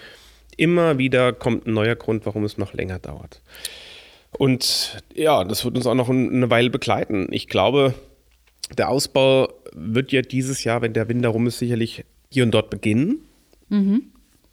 immer 0.57 0.99
wieder 0.99 1.33
kommt 1.33 1.67
ein 1.67 1.73
neuer 1.73 1.95
Grund, 1.97 2.27
warum 2.27 2.45
es 2.45 2.59
noch 2.59 2.73
länger 2.75 2.99
dauert. 2.99 3.41
Und 4.33 5.03
ja, 5.15 5.45
das 5.45 5.65
wird 5.65 5.77
uns 5.77 5.87
auch 5.87 5.95
noch 5.95 6.09
ein- 6.09 6.31
eine 6.33 6.51
Weile 6.51 6.71
begleiten. 6.71 7.29
Ich 7.31 7.49
glaube, 7.49 7.95
Der 8.79 8.89
Ausbau 8.89 9.53
wird 9.75 10.11
ja 10.11 10.23
dieses 10.23 10.65
Jahr, 10.65 10.81
wenn 10.81 10.95
der 10.95 11.07
Winter 11.11 11.29
rum 11.29 11.47
ist, 11.47 11.59
sicherlich 11.59 12.03
hier 12.31 12.45
und 12.45 12.51
dort 12.53 12.71
beginnen. 12.71 13.19
Mhm. 13.69 14.05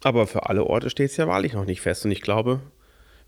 Aber 0.02 0.26
für 0.26 0.50
alle 0.50 0.64
Orte 0.64 0.90
steht 0.90 1.10
es 1.10 1.16
ja 1.16 1.26
wahrlich 1.26 1.54
noch 1.54 1.64
nicht 1.64 1.80
fest. 1.80 2.04
Und 2.04 2.10
ich 2.10 2.20
glaube, 2.20 2.60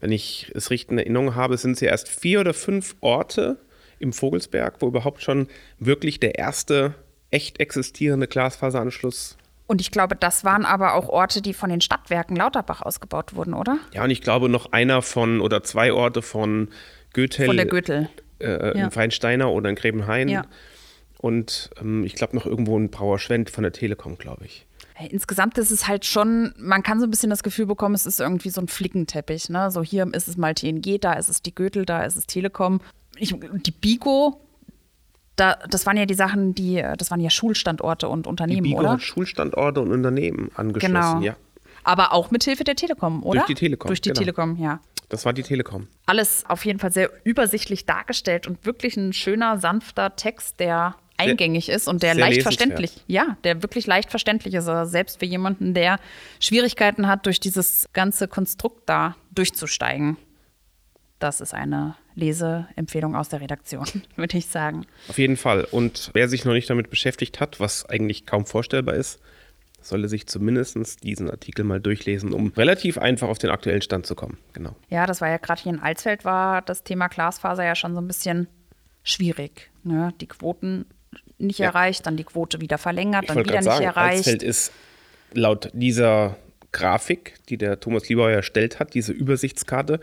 wenn 0.00 0.12
ich 0.12 0.50
es 0.54 0.70
richtig 0.70 0.92
in 0.92 0.98
Erinnerung 0.98 1.34
habe, 1.34 1.56
sind 1.56 1.72
es 1.72 1.80
ja 1.80 1.88
erst 1.88 2.08
vier 2.08 2.40
oder 2.40 2.54
fünf 2.54 2.96
Orte 3.00 3.58
im 3.98 4.12
Vogelsberg, 4.12 4.76
wo 4.80 4.88
überhaupt 4.88 5.22
schon 5.22 5.48
wirklich 5.78 6.20
der 6.20 6.38
erste 6.38 6.94
echt 7.30 7.60
existierende 7.60 8.28
Glasfaseranschluss 8.28 9.36
und 9.66 9.80
ich 9.80 9.90
glaube, 9.90 10.14
das 10.14 10.44
waren 10.44 10.66
aber 10.66 10.94
auch 10.94 11.08
Orte, 11.08 11.40
die 11.40 11.54
von 11.54 11.70
den 11.70 11.80
Stadtwerken 11.80 12.36
Lauterbach 12.36 12.82
ausgebaut 12.82 13.34
wurden, 13.34 13.54
oder? 13.54 13.78
Ja, 13.92 14.04
und 14.04 14.10
ich 14.10 14.20
glaube 14.20 14.48
noch 14.48 14.72
einer 14.72 15.00
von 15.00 15.40
oder 15.40 15.62
zwei 15.62 15.92
Orte 15.92 16.20
von 16.20 16.68
Goethel. 17.14 17.46
Von 17.46 17.56
der 17.56 17.66
Goethel. 17.66 18.08
Äh, 18.40 18.78
ja. 18.78 18.84
in 18.84 18.90
Feinsteiner 18.90 19.50
oder 19.50 19.70
in 19.70 19.76
Grebenhain. 19.76 20.28
Ja. 20.28 20.44
Und 21.18 21.70
ähm, 21.80 22.04
ich 22.04 22.14
glaube 22.14 22.36
noch 22.36 22.44
irgendwo 22.44 22.76
in 22.76 22.90
Brauerschwendt 22.90 23.48
von 23.48 23.62
der 23.62 23.72
Telekom, 23.72 24.18
glaube 24.18 24.44
ich. 24.44 24.66
Insgesamt 25.10 25.58
ist 25.58 25.70
es 25.70 25.88
halt 25.88 26.04
schon, 26.04 26.54
man 26.56 26.82
kann 26.82 27.00
so 27.00 27.06
ein 27.06 27.10
bisschen 27.10 27.30
das 27.30 27.42
Gefühl 27.42 27.66
bekommen, 27.66 27.94
es 27.94 28.06
ist 28.06 28.20
irgendwie 28.20 28.50
so 28.50 28.60
ein 28.60 28.68
Flickenteppich. 28.68 29.48
Ne? 29.48 29.70
So 29.70 29.82
hier 29.82 30.06
ist 30.12 30.28
es 30.28 30.36
mal 30.36 30.54
TNG, 30.54 30.98
da 31.00 31.14
ist 31.14 31.28
es 31.28 31.42
die 31.42 31.54
Goethel, 31.54 31.84
da 31.84 32.04
ist 32.04 32.16
es 32.16 32.26
Telekom. 32.26 32.80
Ich, 33.16 33.34
die 33.66 33.72
Bigo 33.72 34.40
da, 35.36 35.58
das 35.68 35.86
waren 35.86 35.96
ja 35.96 36.06
die 36.06 36.14
Sachen, 36.14 36.54
die, 36.54 36.84
das 36.96 37.10
waren 37.10 37.20
ja 37.20 37.30
Schulstandorte 37.30 38.08
und 38.08 38.26
Unternehmen, 38.26 38.62
die 38.62 38.70
Bigo 38.70 38.80
oder? 38.80 38.92
Hat 38.92 39.02
Schulstandorte 39.02 39.80
und 39.80 39.90
Unternehmen 39.90 40.50
angeschlossen, 40.54 40.92
genau. 40.92 41.20
ja. 41.20 41.36
Aber 41.82 42.12
auch 42.12 42.30
mit 42.30 42.44
Hilfe 42.44 42.64
der 42.64 42.76
Telekom, 42.76 43.22
oder? 43.22 43.40
Durch 43.40 43.46
die 43.46 43.54
Telekom. 43.54 43.88
Durch 43.88 44.00
die 44.00 44.10
genau. 44.10 44.20
Telekom, 44.20 44.56
ja. 44.56 44.80
Das 45.08 45.24
war 45.24 45.32
die 45.32 45.42
Telekom. 45.42 45.88
Alles 46.06 46.44
auf 46.48 46.64
jeden 46.64 46.78
Fall 46.78 46.92
sehr 46.92 47.10
übersichtlich 47.24 47.84
dargestellt 47.84 48.46
und 48.46 48.64
wirklich 48.64 48.96
ein 48.96 49.12
schöner, 49.12 49.58
sanfter 49.58 50.16
Text, 50.16 50.60
der 50.60 50.94
eingängig 51.16 51.68
ist 51.68 51.88
und 51.88 52.02
der 52.02 52.14
leicht 52.14 52.42
verständlich, 52.42 53.02
ja, 53.06 53.37
der 53.44 53.62
wirklich 53.62 53.87
leicht 53.87 54.11
verständlich 54.11 54.54
ist. 54.54 54.68
Also 54.68 54.90
selbst 54.90 55.18
für 55.18 55.26
jemanden, 55.26 55.75
der 55.75 55.99
Schwierigkeiten 56.40 57.06
hat, 57.06 57.26
durch 57.26 57.40
dieses 57.40 57.88
ganze 57.92 58.28
Konstrukt 58.28 58.88
da 58.88 59.16
durchzusteigen. 59.33 60.16
Das 61.18 61.40
ist 61.40 61.54
eine 61.54 61.97
Leseempfehlung 62.14 63.16
aus 63.16 63.28
der 63.28 63.40
Redaktion, 63.40 63.87
würde 64.16 64.37
ich 64.38 64.47
sagen. 64.47 64.87
Auf 65.09 65.18
jeden 65.18 65.37
Fall. 65.37 65.64
Und 65.71 66.11
wer 66.12 66.28
sich 66.28 66.44
noch 66.44 66.52
nicht 66.52 66.68
damit 66.68 66.90
beschäftigt 66.90 67.40
hat, 67.40 67.61
was 67.61 67.88
eigentlich 67.88 68.26
kaum 68.26 68.47
vorstellbar 68.47 68.94
ist, 68.94 69.21
solle 69.80 70.09
sich 70.09 70.26
zumindest 70.26 71.02
diesen 71.02 71.30
Artikel 71.30 71.64
mal 71.64 71.80
durchlesen, 71.80 72.33
um 72.33 72.49
relativ 72.56 72.99
einfach 72.99 73.28
auf 73.28 73.38
den 73.38 73.50
aktuellen 73.50 73.83
Stand 73.83 74.06
zu 74.06 74.14
kommen. 74.14 74.38
Genau. 74.52 74.75
Ja, 74.88 75.06
das 75.06 75.21
war 75.21 75.28
ja 75.28 75.37
gerade 75.37 75.62
hier 75.62 75.73
in 75.73 75.80
Alsfeld 75.80 76.25
war 76.25 76.62
das 76.62 76.85
Thema 76.85 77.09
Glasfaser 77.09 77.64
ja 77.64 77.75
schon 77.75 77.94
so 77.94 78.00
ein 78.00 78.09
bisschen 78.09 78.49
schwierig. 79.02 79.71
Ne? 79.83 80.14
Die 80.21 80.26
Quoten 80.26 80.87
nicht 81.38 81.59
ja. 81.59 81.67
erreicht, 81.67 82.07
dann 82.07 82.17
die 82.17 82.25
Quote 82.25 82.61
wieder 82.61 82.79
verlängert, 82.79 83.25
ich 83.25 83.29
dann 83.29 83.38
wieder 83.38 83.55
nicht 83.55 83.64
sagen, 83.64 83.85
erreicht. 83.85 84.19
Alsfeld 84.19 84.43
ist 84.43 84.73
laut 85.33 85.71
dieser 85.73 86.37
Grafik, 86.73 87.35
die 87.49 87.57
der 87.57 87.81
Thomas 87.81 88.09
Liebauer 88.09 88.31
erstellt 88.31 88.81
hat, 88.81 88.95
diese 88.95 89.12
Übersichtskarte, 89.12 90.00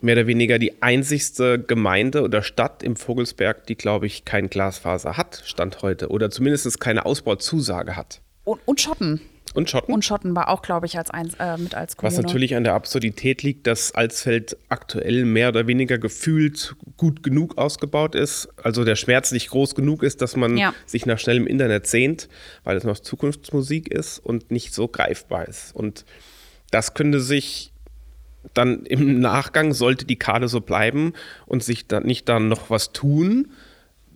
mehr 0.00 0.16
oder 0.16 0.26
weniger 0.26 0.58
die 0.58 0.82
einzigste 0.82 1.58
Gemeinde 1.58 2.22
oder 2.22 2.42
Stadt 2.42 2.82
im 2.82 2.96
Vogelsberg, 2.96 3.66
die, 3.66 3.76
glaube 3.76 4.06
ich, 4.06 4.24
kein 4.24 4.48
Glasfaser 4.48 5.16
hat, 5.16 5.42
Stand 5.44 5.82
heute. 5.82 6.08
Oder 6.08 6.30
zumindest 6.30 6.80
keine 6.80 7.04
Ausbauzusage 7.04 7.96
hat. 7.96 8.20
Und, 8.44 8.60
und 8.64 8.80
Schotten. 8.80 9.20
Und 9.54 9.70
Schotten? 9.70 9.92
Und 9.92 10.04
Schotten 10.04 10.34
war 10.36 10.48
auch, 10.48 10.62
glaube 10.62 10.86
ich, 10.86 10.98
als 10.98 11.10
eins, 11.10 11.34
äh, 11.38 11.56
mit 11.56 11.74
als 11.74 11.96
Kommune. 11.96 12.16
Was 12.16 12.22
natürlich 12.22 12.56
an 12.56 12.64
der 12.64 12.74
Absurdität 12.74 13.42
liegt, 13.42 13.66
dass 13.66 13.92
Alsfeld 13.92 14.56
aktuell 14.68 15.24
mehr 15.24 15.48
oder 15.48 15.66
weniger 15.66 15.98
gefühlt 15.98 16.76
gut 16.96 17.22
genug 17.22 17.58
ausgebaut 17.58 18.14
ist. 18.14 18.48
Also 18.62 18.84
der 18.84 18.96
Schmerz 18.96 19.32
nicht 19.32 19.50
groß 19.50 19.74
genug 19.74 20.02
ist, 20.02 20.22
dass 20.22 20.36
man 20.36 20.56
ja. 20.56 20.74
sich 20.86 21.06
nach 21.06 21.18
schnellem 21.18 21.46
Internet 21.46 21.86
sehnt, 21.86 22.28
weil 22.64 22.76
es 22.76 22.84
noch 22.84 22.98
Zukunftsmusik 22.98 23.88
ist 23.88 24.18
und 24.18 24.50
nicht 24.50 24.74
so 24.74 24.88
greifbar 24.88 25.46
ist. 25.48 25.74
Und 25.74 26.04
das 26.70 26.94
könnte 26.94 27.20
sich 27.20 27.72
dann 28.54 28.84
im 28.86 29.20
Nachgang, 29.20 29.72
sollte 29.72 30.04
die 30.04 30.16
Karte 30.18 30.48
so 30.48 30.60
bleiben 30.60 31.12
und 31.46 31.62
sich 31.62 31.86
dann 31.86 32.04
nicht 32.04 32.28
dann 32.28 32.48
noch 32.48 32.70
was 32.70 32.92
tun, 32.92 33.48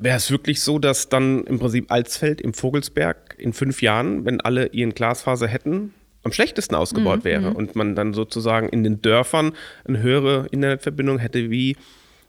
wäre 0.03 0.17
es 0.17 0.31
wirklich 0.31 0.61
so, 0.61 0.79
dass 0.79 1.09
dann 1.09 1.45
im 1.45 1.59
Prinzip 1.59 1.91
Alsfeld 1.91 2.41
im 2.41 2.55
Vogelsberg 2.55 3.37
in 3.39 3.53
fünf 3.53 3.83
Jahren, 3.83 4.25
wenn 4.25 4.41
alle 4.41 4.69
ihren 4.69 4.95
Glasfaser 4.95 5.47
hätten, 5.47 5.95
am 6.25 6.33
schlechtesten 6.33 6.75
ausgebaut 6.75 7.21
mhm. 7.21 7.25
wäre 7.25 7.55
und 7.55 7.75
man 7.75 7.95
dann 7.95 8.15
sozusagen 8.15 8.69
in 8.69 8.85
den 8.85 9.03
Dörfern 9.03 9.53
eine 9.85 10.01
höhere 10.01 10.47
Internetverbindung 10.51 11.19
hätte 11.19 11.51
wie 11.51 11.77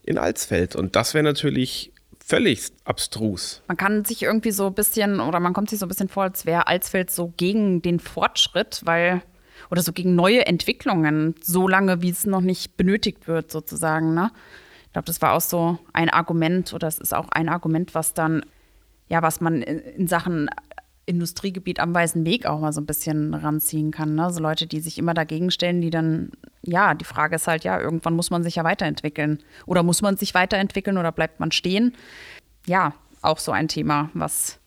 in 0.04 0.18
Alsfeld. 0.18 0.76
Und 0.76 0.96
das 0.96 1.14
wäre 1.14 1.24
natürlich 1.24 1.92
völlig 2.26 2.72
abstrus. 2.86 3.62
Man 3.68 3.78
kann 3.78 4.06
sich 4.06 4.24
irgendwie 4.24 4.52
so 4.52 4.68
ein 4.68 4.74
bisschen, 4.74 5.20
oder 5.20 5.40
man 5.40 5.54
kommt 5.54 5.70
sich 5.70 5.80
so 5.80 5.86
ein 5.86 5.90
bisschen 5.90 6.10
vor, 6.10 6.24
als 6.24 6.46
wäre 6.46 6.68
Alsfeld 6.68 7.12
so 7.12 7.34
gegen 7.38 7.82
den 7.82 8.00
Fortschritt, 8.00 8.82
weil 8.86 9.22
oder 9.70 9.82
so 9.82 9.94
gegen 9.94 10.16
neue 10.16 10.46
Entwicklungen, 10.46 11.36
so 11.42 11.68
lange, 11.68 12.02
wie 12.02 12.10
es 12.10 12.26
noch 12.26 12.42
nicht 12.42 12.78
benötigt 12.78 13.28
wird, 13.28 13.52
sozusagen. 13.52 14.14
Ne? 14.14 14.32
Ich 14.94 14.96
glaube, 14.96 15.08
das 15.08 15.24
war 15.24 15.34
auch 15.34 15.42
so 15.42 15.80
ein 15.92 16.12
Argument 16.12 16.72
oder 16.72 16.88
es 16.88 17.00
ist 17.00 17.16
auch 17.16 17.30
ein 17.30 17.50
Argument, 17.50 17.96
was 17.96 18.14
dann, 18.14 18.46
ja, 19.10 19.24
was 19.24 19.42
man 19.42 19.64
in 19.64 20.08
Sachen 20.08 20.52
Industriegebiet 21.08 21.80
am 21.80 21.96
Weißen 21.96 22.24
Weg 22.28 22.46
auch 22.46 22.60
mal 22.60 22.72
so 22.72 22.80
ein 22.80 22.86
bisschen 22.86 23.34
ranziehen 23.34 23.90
kann. 23.90 24.14
Ne? 24.14 24.32
So 24.32 24.40
Leute, 24.40 24.68
die 24.68 24.82
sich 24.82 25.00
immer 25.00 25.16
dagegen 25.16 25.50
stellen, 25.50 25.82
die 25.82 25.90
dann, 25.90 26.30
ja, 26.62 26.94
die 26.94 27.06
Frage 27.06 27.38
ist 27.38 27.48
halt, 27.48 27.64
ja, 27.64 27.82
irgendwann 27.82 28.16
muss 28.16 28.30
man 28.30 28.44
sich 28.44 28.54
ja 28.54 28.64
weiterentwickeln. 28.64 29.42
Oder 29.66 29.82
muss 29.82 30.04
man 30.04 30.16
sich 30.16 30.36
weiterentwickeln 30.36 31.00
oder 31.00 31.12
bleibt 31.12 31.40
man 31.40 31.52
stehen? 31.52 31.96
Ja, 32.68 32.94
auch 33.24 33.40
so 33.40 33.52
ein 33.52 33.70
Thema, 33.70 34.12
was 34.14 34.60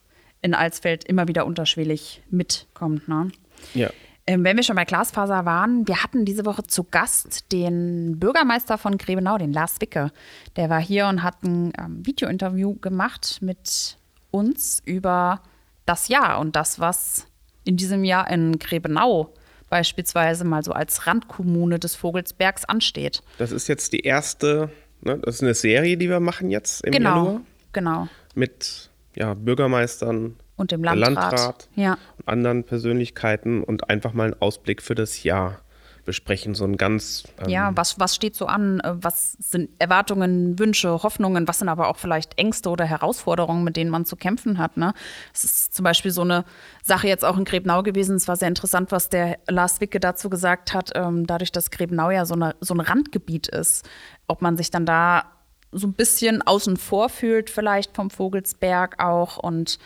in 0.43 0.55
Alsfeld 0.55 1.05
immer 1.05 1.29
wieder 1.29 1.47
unterschwellig 1.47 2.21
mitkommt. 2.31 3.07
Ne? 3.07 3.31
Ja. 3.75 3.91
Ähm, 4.29 4.43
wenn 4.43 4.57
wir 4.57 4.65
schon 4.65 4.77
bei 4.77 4.85
Glasfaser 4.85 5.45
waren, 5.45 5.87
wir 5.87 6.03
hatten 6.03 6.25
diese 6.25 6.45
Woche 6.45 6.65
zu 6.65 6.83
Gast 6.85 7.53
den 7.53 8.19
Bürgermeister 8.19 8.77
von 8.77 8.99
Grebenau, 8.99 9.39
den 9.39 9.53
Lars 9.53 9.81
Wicke. 9.81 10.11
Der 10.57 10.69
war 10.69 10.81
hier 10.81 11.07
und 11.07 11.23
hat 11.23 11.43
ein 11.45 11.73
ähm, 11.79 12.05
Videointerview 12.05 12.75
gemacht 12.75 13.39
mit 13.41 13.99
uns 14.33 14.83
über 14.85 15.43
das 15.85 16.09
Jahr 16.09 16.41
und 16.41 16.57
das, 16.57 16.81
was 16.81 17.27
in 17.65 17.77
diesem 17.77 18.03
Jahr 18.03 18.29
in 18.29 18.59
Grebenau 18.59 19.33
beispielsweise 19.69 20.45
mal 20.45 20.63
so 20.63 20.73
als 20.73 21.07
Randkommune 21.07 21.79
des 21.79 21.95
Vogelsbergs 21.95 22.65
ansteht. 22.65 23.23
Das 23.39 23.53
ist 23.53 23.69
jetzt 23.69 23.93
die 23.93 24.01
erste, 24.01 24.71
ne, 25.03 25.19
das 25.19 25.37
ist 25.37 25.43
eine 25.43 25.55
Serie, 25.55 25.97
die 25.97 26.09
wir 26.09 26.21
machen 26.21 26.51
jetzt 26.51 26.85
im 26.85 26.93
genau, 26.93 27.17
Januar. 27.17 27.41
Genau. 27.73 28.09
Mit 28.35 28.91
ja, 29.15 29.35
Bürgermeistern, 29.35 30.37
und 30.57 30.73
dem 30.73 30.83
Landrat, 30.83 31.15
Landrat 31.15 31.69
ja. 31.75 31.99
und 32.19 32.29
anderen 32.29 32.65
Persönlichkeiten 32.65 33.63
und 33.63 33.91
einfach 33.91 34.13
mal 34.13 34.25
einen 34.25 34.41
Ausblick 34.41 34.83
für 34.83 34.95
das 34.95 35.23
Jahr 35.23 35.61
besprechen. 36.07 36.55
So 36.55 36.65
ein 36.65 36.79
ganz. 36.79 37.25
Ähm 37.43 37.51
ja, 37.51 37.73
was, 37.75 38.01
was 38.01 38.15
steht 38.15 38.35
so 38.35 38.47
an? 38.47 38.81
Äh, 38.81 38.95
was 38.95 39.33
sind 39.33 39.69
Erwartungen, 39.79 40.59
Wünsche, 40.59 41.03
Hoffnungen? 41.03 41.47
Was 41.47 41.59
sind 41.59 41.69
aber 41.69 41.89
auch 41.89 41.99
vielleicht 41.99 42.39
Ängste 42.39 42.71
oder 42.71 42.87
Herausforderungen, 42.87 43.65
mit 43.65 43.77
denen 43.77 43.91
man 43.91 44.07
zu 44.07 44.17
kämpfen 44.17 44.57
hat? 44.57 44.79
Ne? 44.79 44.95
Es 45.35 45.45
ist 45.45 45.75
zum 45.75 45.85
Beispiel 45.85 46.13
so 46.13 46.23
eine 46.23 46.47
Sache 46.83 47.09
jetzt 47.09 47.25
auch 47.25 47.37
in 47.37 47.45
Grebnau 47.45 47.83
gewesen. 47.83 48.17
Es 48.17 48.29
war 48.29 48.37
sehr 48.37 48.49
interessant, 48.49 48.93
was 48.93 49.11
der 49.11 49.39
Lars 49.49 49.83
Wicke 49.83 50.01
dazu 50.01 50.31
gesagt 50.31 50.73
hat, 50.73 50.93
ähm, 50.95 51.27
dadurch, 51.27 51.53
dass 51.53 51.71
Grebnau 51.71 52.11
ja 52.11 52.25
so, 52.25 52.35
eine, 52.35 52.55
so 52.61 52.73
ein 52.73 52.81
Randgebiet 52.81 53.49
ist, 53.49 53.87
ob 54.29 54.41
man 54.41 54.57
sich 54.57 54.71
dann 54.71 54.87
da 54.87 55.25
so 55.73 55.87
ein 55.87 55.93
bisschen 55.93 56.43
außen 56.43 56.77
vor 56.77 57.09
fühlt, 57.09 57.51
vielleicht 57.51 57.95
vom 57.95 58.09
Vogelsberg 58.09 59.03
auch 59.03 59.37
und 59.37 59.79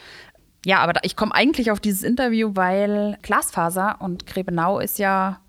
ja, 0.64 0.78
aber 0.78 0.92
da, 0.92 1.00
ich 1.04 1.16
komme 1.16 1.34
eigentlich 1.34 1.70
auf 1.70 1.80
dieses 1.80 2.02
Interview, 2.02 2.50
weil 2.54 3.18
Glasfaser 3.22 3.96
und 4.00 4.26
Grebenau 4.26 4.78
ist 4.78 4.98
ja, 4.98 5.40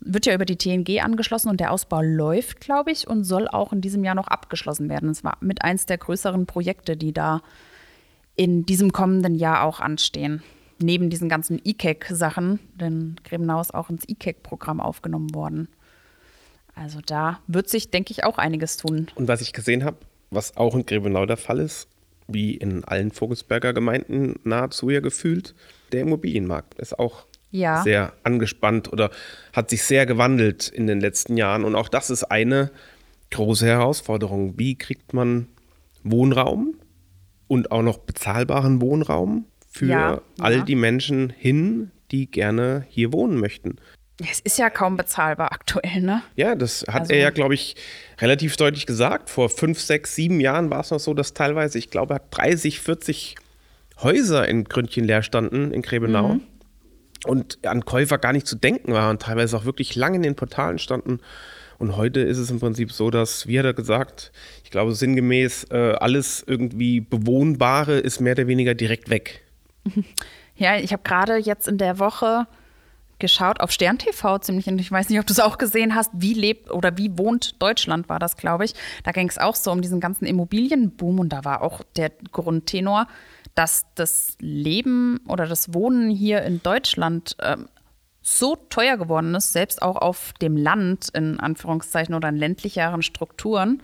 wird 0.00 0.26
ja 0.26 0.34
über 0.34 0.44
die 0.44 0.56
TNG 0.56 1.02
angeschlossen 1.02 1.48
und 1.48 1.58
der 1.58 1.72
Ausbau 1.72 2.00
läuft, 2.02 2.60
glaube 2.60 2.92
ich, 2.92 3.08
und 3.08 3.24
soll 3.24 3.48
auch 3.48 3.72
in 3.72 3.80
diesem 3.80 4.04
Jahr 4.04 4.14
noch 4.14 4.28
abgeschlossen 4.28 4.88
werden. 4.88 5.10
Es 5.10 5.24
war 5.24 5.36
mit 5.40 5.62
eins 5.62 5.86
der 5.86 5.98
größeren 5.98 6.46
Projekte, 6.46 6.96
die 6.96 7.12
da 7.12 7.42
in 8.36 8.64
diesem 8.66 8.92
kommenden 8.92 9.34
Jahr 9.34 9.64
auch 9.64 9.80
anstehen. 9.80 10.42
Neben 10.78 11.08
diesen 11.08 11.28
ganzen 11.28 11.58
IKEC-Sachen, 11.64 12.60
denn 12.74 13.16
Grebenau 13.24 13.60
ist 13.60 13.74
auch 13.74 13.88
ins 13.88 14.06
IKEC-Programm 14.08 14.80
aufgenommen 14.80 15.34
worden. 15.34 15.68
Also 16.74 17.00
da 17.04 17.40
wird 17.46 17.70
sich, 17.70 17.90
denke 17.90 18.12
ich, 18.12 18.24
auch 18.24 18.36
einiges 18.36 18.76
tun. 18.76 19.08
Und 19.14 19.26
was 19.26 19.40
ich 19.40 19.54
gesehen 19.54 19.82
habe, 19.82 19.96
was 20.30 20.56
auch 20.58 20.74
in 20.74 20.84
Grebenau 20.84 21.24
der 21.24 21.38
Fall 21.38 21.58
ist, 21.58 21.88
wie 22.28 22.54
in 22.54 22.84
allen 22.84 23.10
Vogelsberger 23.10 23.72
Gemeinden 23.72 24.36
nahezu 24.44 24.90
ja 24.90 25.00
gefühlt. 25.00 25.54
Der 25.92 26.02
Immobilienmarkt 26.02 26.74
ist 26.74 26.98
auch 26.98 27.26
ja. 27.50 27.82
sehr 27.82 28.12
angespannt 28.24 28.92
oder 28.92 29.10
hat 29.52 29.70
sich 29.70 29.84
sehr 29.84 30.06
gewandelt 30.06 30.68
in 30.68 30.86
den 30.86 31.00
letzten 31.00 31.36
Jahren. 31.36 31.64
Und 31.64 31.74
auch 31.74 31.88
das 31.88 32.10
ist 32.10 32.24
eine 32.24 32.70
große 33.30 33.66
Herausforderung. 33.66 34.58
Wie 34.58 34.76
kriegt 34.76 35.12
man 35.12 35.48
Wohnraum 36.02 36.74
und 37.48 37.70
auch 37.70 37.82
noch 37.82 37.98
bezahlbaren 37.98 38.80
Wohnraum 38.80 39.46
für 39.68 39.86
ja, 39.86 40.22
all 40.38 40.58
ja. 40.58 40.64
die 40.64 40.76
Menschen 40.76 41.30
hin, 41.30 41.90
die 42.10 42.30
gerne 42.30 42.86
hier 42.88 43.12
wohnen 43.12 43.38
möchten? 43.38 43.76
Es 44.18 44.40
ist 44.40 44.58
ja 44.58 44.70
kaum 44.70 44.96
bezahlbar 44.96 45.52
aktuell, 45.52 46.00
ne? 46.00 46.22
Ja, 46.36 46.54
das 46.54 46.84
hat 46.88 47.02
Also- 47.02 47.12
er 47.12 47.18
ja, 47.18 47.30
glaube 47.30 47.54
ich, 47.54 47.76
relativ 48.18 48.56
deutlich 48.56 48.86
gesagt. 48.86 49.28
Vor 49.28 49.50
fünf, 49.50 49.78
sechs, 49.80 50.14
sieben 50.14 50.40
Jahren 50.40 50.70
war 50.70 50.80
es 50.80 50.90
noch 50.90 51.00
so, 51.00 51.12
dass 51.12 51.34
teilweise, 51.34 51.78
ich 51.78 51.90
glaube, 51.90 52.14
er 52.14 52.16
hat 52.16 52.26
30, 52.30 52.80
40 52.80 53.34
Häuser 54.02 54.48
in 54.48 54.64
Gründchen 54.64 55.04
leer 55.04 55.22
standen 55.22 55.70
in 55.72 55.82
Grebenau. 55.82 56.28
Mhm. 56.34 56.40
Und 57.26 57.58
an 57.66 57.84
Käufer 57.84 58.18
gar 58.18 58.32
nicht 58.32 58.46
zu 58.46 58.56
denken 58.56 58.92
war 58.92 59.10
und 59.10 59.22
teilweise 59.22 59.56
auch 59.56 59.64
wirklich 59.64 59.96
lange 59.96 60.16
in 60.16 60.22
den 60.22 60.34
Portalen 60.36 60.78
standen. 60.78 61.20
Und 61.78 61.96
heute 61.96 62.20
ist 62.20 62.38
es 62.38 62.50
im 62.50 62.58
Prinzip 62.60 62.92
so, 62.92 63.10
dass, 63.10 63.46
wie 63.46 63.58
hat 63.58 63.66
er 63.66 63.74
gesagt, 63.74 64.32
ich 64.64 64.70
glaube 64.70 64.94
sinngemäß, 64.94 65.64
äh, 65.70 65.92
alles 66.00 66.42
irgendwie 66.46 67.00
Bewohnbare 67.00 67.98
ist 67.98 68.20
mehr 68.20 68.32
oder 68.32 68.46
weniger 68.46 68.74
direkt 68.74 69.10
weg. 69.10 69.42
Ja, 70.58 70.78
ich 70.78 70.90
habe 70.94 71.02
gerade 71.02 71.36
jetzt 71.36 71.68
in 71.68 71.76
der 71.76 71.98
Woche 71.98 72.46
geschaut 73.18 73.60
auf 73.60 73.70
Stern 73.70 73.98
TV 73.98 74.38
ziemlich, 74.38 74.66
und 74.66 74.78
ich 74.78 74.90
weiß 74.90 75.08
nicht, 75.08 75.18
ob 75.18 75.26
du 75.26 75.32
es 75.32 75.40
auch 75.40 75.58
gesehen 75.58 75.94
hast, 75.94 76.10
wie 76.14 76.34
lebt 76.34 76.70
oder 76.70 76.96
wie 76.96 77.16
wohnt 77.16 77.60
Deutschland, 77.62 78.08
war 78.08 78.18
das, 78.18 78.36
glaube 78.36 78.64
ich. 78.64 78.74
Da 79.04 79.12
ging 79.12 79.28
es 79.28 79.38
auch 79.38 79.56
so 79.56 79.72
um 79.72 79.82
diesen 79.82 80.00
ganzen 80.00 80.26
Immobilienboom 80.26 81.20
und 81.20 81.30
da 81.30 81.44
war 81.44 81.62
auch 81.62 81.82
der 81.96 82.10
Grundtenor, 82.32 83.06
dass 83.54 83.86
das 83.94 84.36
Leben 84.40 85.20
oder 85.26 85.46
das 85.46 85.72
Wohnen 85.72 86.10
hier 86.10 86.42
in 86.42 86.62
Deutschland 86.62 87.36
ähm, 87.42 87.68
so 88.20 88.56
teuer 88.56 88.96
geworden 88.96 89.34
ist, 89.34 89.52
selbst 89.52 89.80
auch 89.82 89.96
auf 89.96 90.32
dem 90.42 90.56
Land, 90.56 91.08
in 91.14 91.38
Anführungszeichen, 91.40 92.14
oder 92.14 92.28
in 92.28 92.36
ländlicheren 92.36 93.02
Strukturen. 93.02 93.82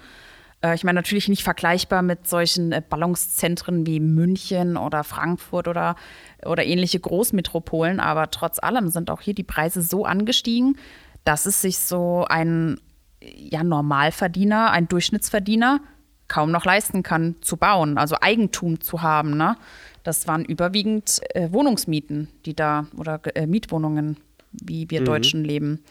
Äh, 0.63 0.75
ich 0.75 0.85
meine, 0.85 0.99
natürlich 0.99 1.29
nicht 1.29 1.43
vergleichbar 1.43 2.03
mit 2.03 2.27
solchen 2.27 2.73
äh, 2.73 2.83
Ballungszentren 2.87 3.87
wie 3.87 4.01
München 4.01 4.77
oder 4.77 5.05
Frankfurt 5.05 5.69
oder, 5.69 5.97
oder 6.45 6.65
ähnliche 6.65 7.01
Großmetropolen, 7.01 8.01
aber 8.01 8.31
trotz 8.31 8.59
allem 8.59 8.89
sind 8.89 9.11
auch 9.11 9.21
hier 9.21 9.35
die 9.35 9.43
Preise 9.43 9.83
so 9.83 10.05
angestiegen, 10.05 10.79
dass 11.25 11.47
es 11.47 11.61
sich 11.61 11.79
so 11.79 12.25
ein 12.29 12.81
ja, 13.21 13.63
Normalverdiener, 13.63 14.71
ein 14.71 14.89
Durchschnittsverdiener 14.89 15.81
kaum 16.29 16.51
noch 16.51 16.65
leisten 16.65 17.03
kann 17.03 17.37
zu 17.43 17.57
bauen, 17.57 17.99
also 17.99 18.17
Eigentum 18.21 18.81
zu 18.81 19.03
haben. 19.03 19.37
Ne? 19.37 19.57
Das 20.03 20.27
waren 20.27 20.45
überwiegend 20.45 21.21
äh, 21.35 21.53
Wohnungsmieten, 21.53 22.29
die 22.47 22.55
da 22.55 22.87
oder 22.97 23.21
äh, 23.37 23.47
Mietwohnungen, 23.47 24.17
wie 24.51 24.89
wir 24.91 25.05
Deutschen 25.05 25.45
leben. 25.45 25.85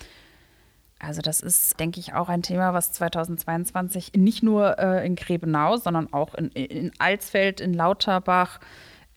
Also 1.02 1.22
das 1.22 1.42
ist, 1.42 1.80
denke 1.80 2.00
ich, 2.00 2.14
auch 2.14 2.30
ein 2.30 2.44
Thema, 2.44 2.74
was 2.74 2.92
2022 2.94 4.12
nicht 4.16 4.44
nur 4.44 4.78
äh, 4.78 5.06
in 5.06 5.16
Grebenau, 5.16 5.78
sondern 5.78 6.14
auch 6.14 6.36
in, 6.36 6.50
in 6.50 6.92
Alsfeld, 7.00 7.60
in 7.60 7.74
Lauterbach, 7.74 8.60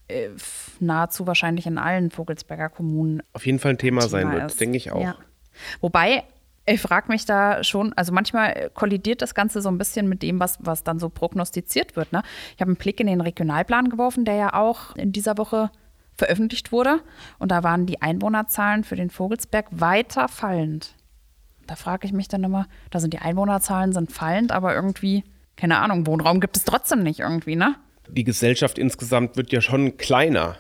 äh, 0.09 0.31
nahezu 0.81 1.27
wahrscheinlich 1.27 1.67
in 1.67 1.79
allen 1.79 2.11
Vogelsberger 2.11 2.71
Kommunen 2.71 3.23
Auf 3.33 3.45
jeden 3.47 3.59
Fall 3.59 3.73
ein 3.73 3.79
Thema, 3.79 4.03
sein 4.03 4.23
Thema 4.23 4.33
wird, 4.35 4.51
ist. 4.51 4.61
denke 4.61 4.77
ich 4.77 4.93
auch. 4.93 5.03
Ja. 5.03 5.17
Wobei, 5.81 6.25
ich 6.67 6.81
frage 6.81 7.09
mich 7.09 7.27
da 7.27 7.63
schon, 7.63 7.93
also 7.93 8.13
manchmal 8.13 8.71
kollidiert 8.73 9.21
das 9.21 9.35
Ganze 9.35 9.61
so 9.61 9.69
ein 9.69 9.77
bisschen 9.77 10.09
mit 10.09 10.23
dem, 10.23 10.41
was, 10.41 10.59
was 10.61 10.85
dann 10.85 10.99
so 10.99 11.11
prognostiziert 11.11 11.97
wird. 11.97 12.13
Ne? 12.13 12.23
Ich 12.55 12.61
habe 12.63 12.71
einen 12.71 12.77
Blick 12.77 12.99
in 13.01 13.07
den 13.07 13.21
Regionalplan 13.21 13.91
geworfen, 13.91 14.25
der 14.25 14.37
ja 14.37 14.55
auch 14.55 14.97
in 14.97 15.13
dieser 15.13 15.37
Woche 15.37 15.71
veröffentlicht 16.17 16.73
wurde. 16.73 17.01
Und 17.39 17.51
da 17.51 17.63
waren 17.63 17.85
die 17.85 18.01
Einwohnerzahlen 18.01 18.85
für 18.85 18.97
den 18.97 19.11
Vogelsberg 19.11 19.67
weiter 19.71 20.29
fallend. 20.29 20.95
Da 21.67 21.77
frage 21.77 22.07
ich 22.07 22.13
mich 22.13 22.29
dann 22.29 22.45
immer, 22.45 22.67
da 22.91 23.01
sind 23.01 23.13
die 23.13 23.19
Einwohnerzahlen 23.19 23.93
sind 23.93 24.13
fallend, 24.13 24.53
aber 24.53 24.75
irgendwie, 24.75 25.25
keine 25.57 25.79
Ahnung, 25.79 26.07
Wohnraum 26.07 26.41
gibt 26.41 26.57
es 26.57 26.65
trotzdem 26.65 27.03
nicht 27.03 27.21
irgendwie, 27.21 27.57
ne? 27.57 27.77
die 28.09 28.25
Gesellschaft 28.25 28.79
insgesamt 28.79 29.37
wird 29.37 29.53
ja 29.53 29.61
schon 29.61 29.97
kleiner. 29.97 30.57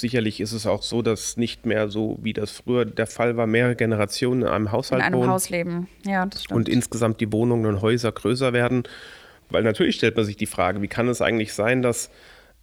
Sicherlich 0.00 0.40
ist 0.40 0.52
es 0.52 0.66
auch 0.66 0.82
so, 0.82 1.02
dass 1.02 1.36
nicht 1.36 1.66
mehr 1.66 1.88
so, 1.88 2.18
wie 2.22 2.32
das 2.32 2.52
früher 2.52 2.84
der 2.84 3.08
Fall 3.08 3.36
war, 3.36 3.46
mehrere 3.46 3.74
Generationen 3.74 4.42
in 4.42 4.48
einem 4.48 4.66
In 4.66 4.72
Haushalt 4.72 5.02
einem 5.02 5.16
wohnen 5.16 5.30
Haus 5.30 5.50
leben. 5.50 5.88
Ja, 6.06 6.24
das 6.26 6.44
stimmt. 6.44 6.56
und 6.56 6.68
insgesamt 6.68 7.20
die 7.20 7.32
Wohnungen 7.32 7.66
und 7.66 7.82
Häuser 7.82 8.12
größer 8.12 8.52
werden. 8.52 8.84
Weil 9.50 9.64
natürlich 9.64 9.96
stellt 9.96 10.14
man 10.14 10.24
sich 10.24 10.36
die 10.36 10.46
Frage, 10.46 10.82
wie 10.82 10.88
kann 10.88 11.08
es 11.08 11.20
eigentlich 11.20 11.52
sein, 11.52 11.82
dass 11.82 12.10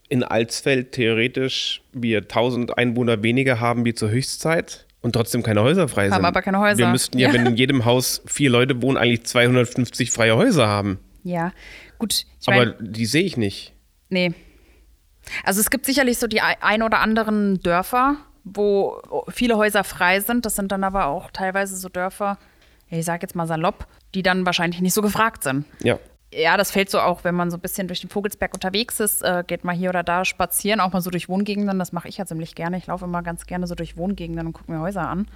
in 0.07 0.23
Alsfeld 0.23 0.93
theoretisch 0.93 1.81
wir 1.91 2.19
1000 2.19 2.77
Einwohner 2.77 3.21
weniger 3.23 3.59
haben 3.59 3.85
wie 3.85 3.93
zur 3.93 4.11
Höchstzeit 4.11 4.85
und 5.05 5.11
trotzdem 5.13 5.43
keine 5.43 5.61
Häuser 5.61 5.87
frei 5.87 6.09
sind. 6.09 6.25
aber 6.25 6.41
keine 6.41 6.59
Häuser. 6.59 6.79
Wir 6.79 6.87
müssten 6.87 7.17
ja, 7.19 7.27
Ja. 7.27 7.33
wenn 7.33 7.45
in 7.45 7.55
jedem 7.55 7.85
Haus 7.85 8.21
vier 8.25 8.49
Leute 8.49 8.81
wohnen, 8.81 8.97
eigentlich 8.97 9.23
250 9.25 10.11
freie 10.11 10.35
Häuser 10.35 10.67
haben. 10.67 10.99
ja, 11.23 11.51
gut. 11.99 12.25
Aber 12.47 12.57
mein, 12.57 12.73
die 12.79 13.05
sehe 13.05 13.23
ich 13.23 13.37
nicht. 13.37 13.73
Nee. 14.09 14.33
Also 15.43 15.59
es 15.61 15.69
gibt 15.69 15.85
sicherlich 15.85 16.17
so 16.17 16.27
die 16.27 16.41
ei- 16.41 16.57
ein 16.61 16.81
oder 16.83 16.99
anderen 16.99 17.59
Dörfer, 17.61 18.17
wo 18.43 19.01
viele 19.29 19.57
Häuser 19.57 19.83
frei 19.83 20.19
sind. 20.19 20.45
Das 20.45 20.55
sind 20.55 20.71
dann 20.71 20.83
aber 20.83 21.05
auch 21.07 21.31
teilweise 21.31 21.75
so 21.77 21.89
Dörfer, 21.89 22.37
ich 22.89 23.05
sag 23.05 23.21
jetzt 23.23 23.35
mal 23.35 23.47
salopp, 23.47 23.87
die 24.13 24.21
dann 24.23 24.45
wahrscheinlich 24.45 24.81
nicht 24.81 24.93
so 24.93 25.01
gefragt 25.01 25.43
sind. 25.43 25.65
Ja. 25.83 25.97
Ja, 26.33 26.57
das 26.57 26.71
fällt 26.71 26.89
so 26.89 26.99
auch, 26.99 27.23
wenn 27.23 27.35
man 27.35 27.49
so 27.49 27.57
ein 27.57 27.61
bisschen 27.61 27.87
durch 27.87 28.01
den 28.01 28.09
Vogelsberg 28.09 28.53
unterwegs 28.53 28.99
ist, 28.99 29.21
äh, 29.21 29.43
geht 29.45 29.63
mal 29.63 29.75
hier 29.75 29.89
oder 29.89 30.03
da 30.03 30.25
spazieren, 30.25 30.79
auch 30.81 30.91
mal 30.91 31.01
so 31.01 31.09
durch 31.09 31.29
Wohngegenden. 31.29 31.79
Das 31.79 31.93
mache 31.93 32.07
ich 32.07 32.17
ja 32.17 32.25
ziemlich 32.25 32.55
gerne. 32.55 32.77
Ich 32.77 32.87
laufe 32.87 33.05
immer 33.05 33.21
ganz 33.21 33.45
gerne 33.45 33.67
so 33.67 33.75
durch 33.75 33.95
Wohngegenden 33.95 34.47
und 34.47 34.53
gucke 34.53 34.71
mir 34.71 34.79
Häuser 34.79 35.07
an. 35.07 35.27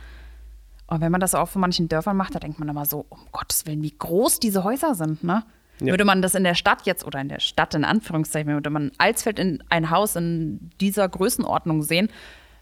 Und 0.88 1.02
wenn 1.02 1.12
man 1.12 1.22
das 1.22 1.36
auch 1.36 1.48
von 1.48 1.62
manchen 1.62 1.88
Dörfern 1.88 2.18
macht, 2.18 2.36
da 2.36 2.40
denkt 2.40 2.60
man 2.60 2.68
immer 2.68 2.86
so, 2.86 3.06
um 3.10 3.20
Gottes 3.32 3.66
Willen, 3.66 3.84
wie 3.84 3.96
groß 3.96 4.40
diese 4.40 4.64
Häuser 4.64 4.96
sind, 4.96 5.24
ne? 5.24 5.44
Ja. 5.80 5.94
Würde 5.94 6.04
man 6.04 6.22
das 6.22 6.36
in 6.36 6.44
der 6.44 6.56
Stadt 6.56 6.86
jetzt 6.86 7.06
oder 7.06 7.22
in 7.22 7.30
der 7.30 7.40
Stadt 7.40 7.74
in 7.74 7.86
Anführungszeichen, 7.86 8.52
würde 8.52 8.70
man 8.70 8.92
Alsfeld 8.98 9.40
in 9.40 9.64
ein 9.70 9.92
Haus 9.92 10.18
in 10.18 10.72
dieser 10.82 11.08
Größenordnung 11.08 11.84
sehen, 11.84 12.10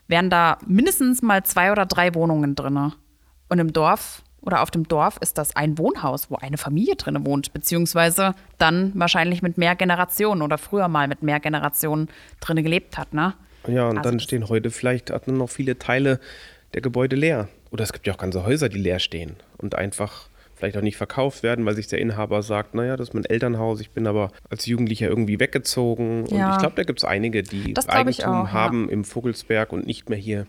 wären 0.07 0.29
da 0.29 0.59
mindestens 0.67 1.23
mal 1.23 1.43
zwei 1.43 1.71
oder 1.71 1.87
drei 1.87 2.13
Wohnungen 2.13 2.53
drin. 2.53 2.93
Und 3.49 3.59
im 3.59 3.73
Dorf 3.73 4.21
oder 4.47 4.61
auf 4.61 4.71
dem 4.71 4.87
Dorf 4.87 5.17
ist 5.21 5.37
das 5.37 5.55
ein 5.57 5.77
Wohnhaus, 5.77 6.31
wo 6.31 6.37
eine 6.37 6.57
Familie 6.57 6.95
drin 6.95 7.23
wohnt, 7.25 7.51
beziehungsweise 7.51 8.33
dann 8.57 8.93
wahrscheinlich 8.95 9.41
mit 9.41 9.57
mehr 9.57 9.75
Generationen 9.75 10.41
oder 10.41 10.57
früher 10.57 10.87
mal 10.87 11.09
mit 11.09 11.21
mehr 11.21 11.41
Generationen 11.41 12.07
drin 12.39 12.63
gelebt 12.63 12.97
hat, 12.97 13.13
ne? 13.13 13.33
Ja, 13.67 13.89
und 13.89 13.97
Also 13.97 14.09
dann 14.09 14.19
stehen 14.21 14.47
heute 14.47 14.71
vielleicht 14.71 15.11
noch 15.27 15.49
viele 15.49 15.77
Teile 15.77 16.21
der 16.73 16.81
Gebäude 16.81 17.17
leer. 17.17 17.49
Oder 17.71 17.83
es 17.83 17.91
gibt 17.91 18.07
ja 18.07 18.13
auch 18.13 18.17
ganze 18.17 18.45
Häuser, 18.45 18.69
die 18.69 18.77
leer 18.79 18.99
stehen 18.99 19.35
und 19.57 19.75
einfach 19.75 20.29
vielleicht 20.55 20.77
auch 20.77 20.81
nicht 20.81 20.95
verkauft 20.95 21.43
werden, 21.43 21.65
weil 21.65 21.75
sich 21.75 21.87
der 21.87 21.99
Inhaber 21.99 22.41
sagt, 22.41 22.73
naja, 22.73 22.95
das 22.95 23.09
ist 23.09 23.13
mein 23.13 23.25
Elternhaus, 23.25 23.81
ich 23.81 23.91
bin 23.91 24.07
aber 24.07 24.31
als 24.49 24.65
Jugendlicher 24.65 25.09
irgendwie 25.09 25.41
weggezogen. 25.41 26.21
Und 26.23 26.31
Ja. 26.31 26.53
ich 26.53 26.57
glaube, 26.59 26.75
da 26.77 26.83
gibt 26.83 26.99
es 26.99 27.03
einige, 27.05 27.43
die 27.43 27.75
Eigentum 27.87 28.33
auch, 28.33 28.45
ja. 28.45 28.51
haben 28.53 28.87
im 28.89 29.03
Vogelsberg 29.03 29.73
und 29.73 29.85
nicht 29.85 30.09
mehr 30.09 30.17
hier 30.17 30.47